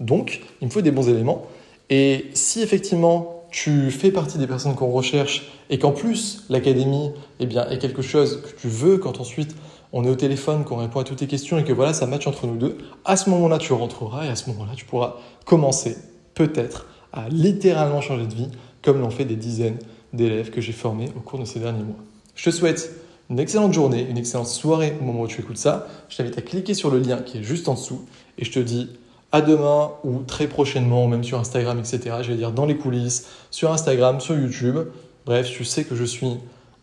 Donc 0.00 0.42
il 0.60 0.66
me 0.66 0.70
faut 0.70 0.82
des 0.82 0.90
bons 0.90 1.08
éléments. 1.08 1.46
Et 1.88 2.26
si 2.34 2.60
effectivement 2.60 3.46
tu 3.50 3.90
fais 3.90 4.10
partie 4.10 4.36
des 4.36 4.46
personnes 4.46 4.74
qu'on 4.74 4.90
recherche 4.90 5.50
et 5.70 5.78
qu'en 5.78 5.92
plus 5.92 6.44
l'académie 6.50 7.12
eh 7.40 7.46
bien, 7.46 7.66
est 7.70 7.78
quelque 7.78 8.02
chose 8.02 8.42
que 8.42 8.60
tu 8.60 8.68
veux 8.68 8.98
quand 8.98 9.18
ensuite 9.18 9.56
on 9.92 10.04
est 10.04 10.10
au 10.10 10.14
téléphone, 10.14 10.64
qu'on 10.64 10.76
répond 10.76 11.00
à 11.00 11.04
toutes 11.04 11.18
tes 11.18 11.26
questions 11.26 11.58
et 11.58 11.64
que 11.64 11.72
voilà, 11.72 11.94
ça 11.94 12.06
match 12.06 12.26
entre 12.26 12.46
nous 12.46 12.56
deux, 12.56 12.78
à 13.04 13.16
ce 13.16 13.30
moment-là, 13.30 13.58
tu 13.58 13.72
rentreras 13.72 14.26
et 14.26 14.28
à 14.28 14.36
ce 14.36 14.50
moment-là, 14.50 14.72
tu 14.76 14.84
pourras 14.84 15.16
commencer 15.44 15.96
peut-être 16.34 16.86
à 17.12 17.28
littéralement 17.28 18.00
changer 18.00 18.26
de 18.26 18.34
vie, 18.34 18.48
comme 18.82 19.00
l'ont 19.00 19.10
fait 19.10 19.24
des 19.24 19.36
dizaines 19.36 19.78
d'élèves 20.12 20.50
que 20.50 20.60
j'ai 20.60 20.72
formés 20.72 21.08
au 21.16 21.20
cours 21.20 21.38
de 21.38 21.44
ces 21.44 21.58
derniers 21.58 21.82
mois. 21.82 21.96
Je 22.34 22.44
te 22.44 22.50
souhaite 22.50 22.92
une 23.30 23.38
excellente 23.38 23.72
journée, 23.72 24.06
une 24.08 24.18
excellente 24.18 24.46
soirée 24.46 24.94
au 25.00 25.04
moment 25.04 25.22
où 25.22 25.26
tu 25.26 25.40
écoutes 25.40 25.58
ça. 25.58 25.86
Je 26.08 26.16
t'invite 26.16 26.38
à 26.38 26.42
cliquer 26.42 26.74
sur 26.74 26.90
le 26.90 26.98
lien 26.98 27.18
qui 27.18 27.38
est 27.38 27.42
juste 27.42 27.68
en 27.68 27.74
dessous 27.74 28.06
et 28.38 28.44
je 28.44 28.52
te 28.52 28.58
dis 28.58 28.88
à 29.32 29.42
demain 29.42 29.90
ou 30.04 30.20
très 30.20 30.46
prochainement, 30.46 31.06
même 31.06 31.24
sur 31.24 31.38
Instagram, 31.38 31.78
etc. 31.78 32.16
Je 32.22 32.28
vais 32.28 32.36
dire 32.36 32.52
dans 32.52 32.64
les 32.64 32.76
coulisses, 32.76 33.26
sur 33.50 33.70
Instagram, 33.72 34.20
sur 34.20 34.38
YouTube. 34.38 34.78
Bref, 35.26 35.50
tu 35.50 35.64
sais 35.64 35.84
que 35.84 35.94
je 35.94 36.04
suis 36.04 36.38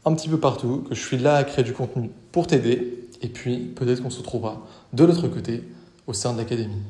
un 0.05 0.13
petit 0.13 0.29
peu 0.29 0.37
partout, 0.37 0.85
que 0.87 0.93
je 0.93 1.03
suis 1.03 1.17
là 1.17 1.35
à 1.35 1.43
créer 1.43 1.63
du 1.63 1.73
contenu 1.73 2.11
pour 2.35 2.47
t'aider. 2.47 3.07
Et 3.21 3.29
puis 3.29 3.59
peut-être 3.59 4.03
qu'on 4.03 4.09
se 4.09 4.17
retrouvera 4.17 4.67
de 4.91 5.05
l'autre 5.05 5.29
côté 5.29 5.63
au 6.05 6.11
sein 6.11 6.33
de 6.33 6.37
l'académie. 6.37 6.83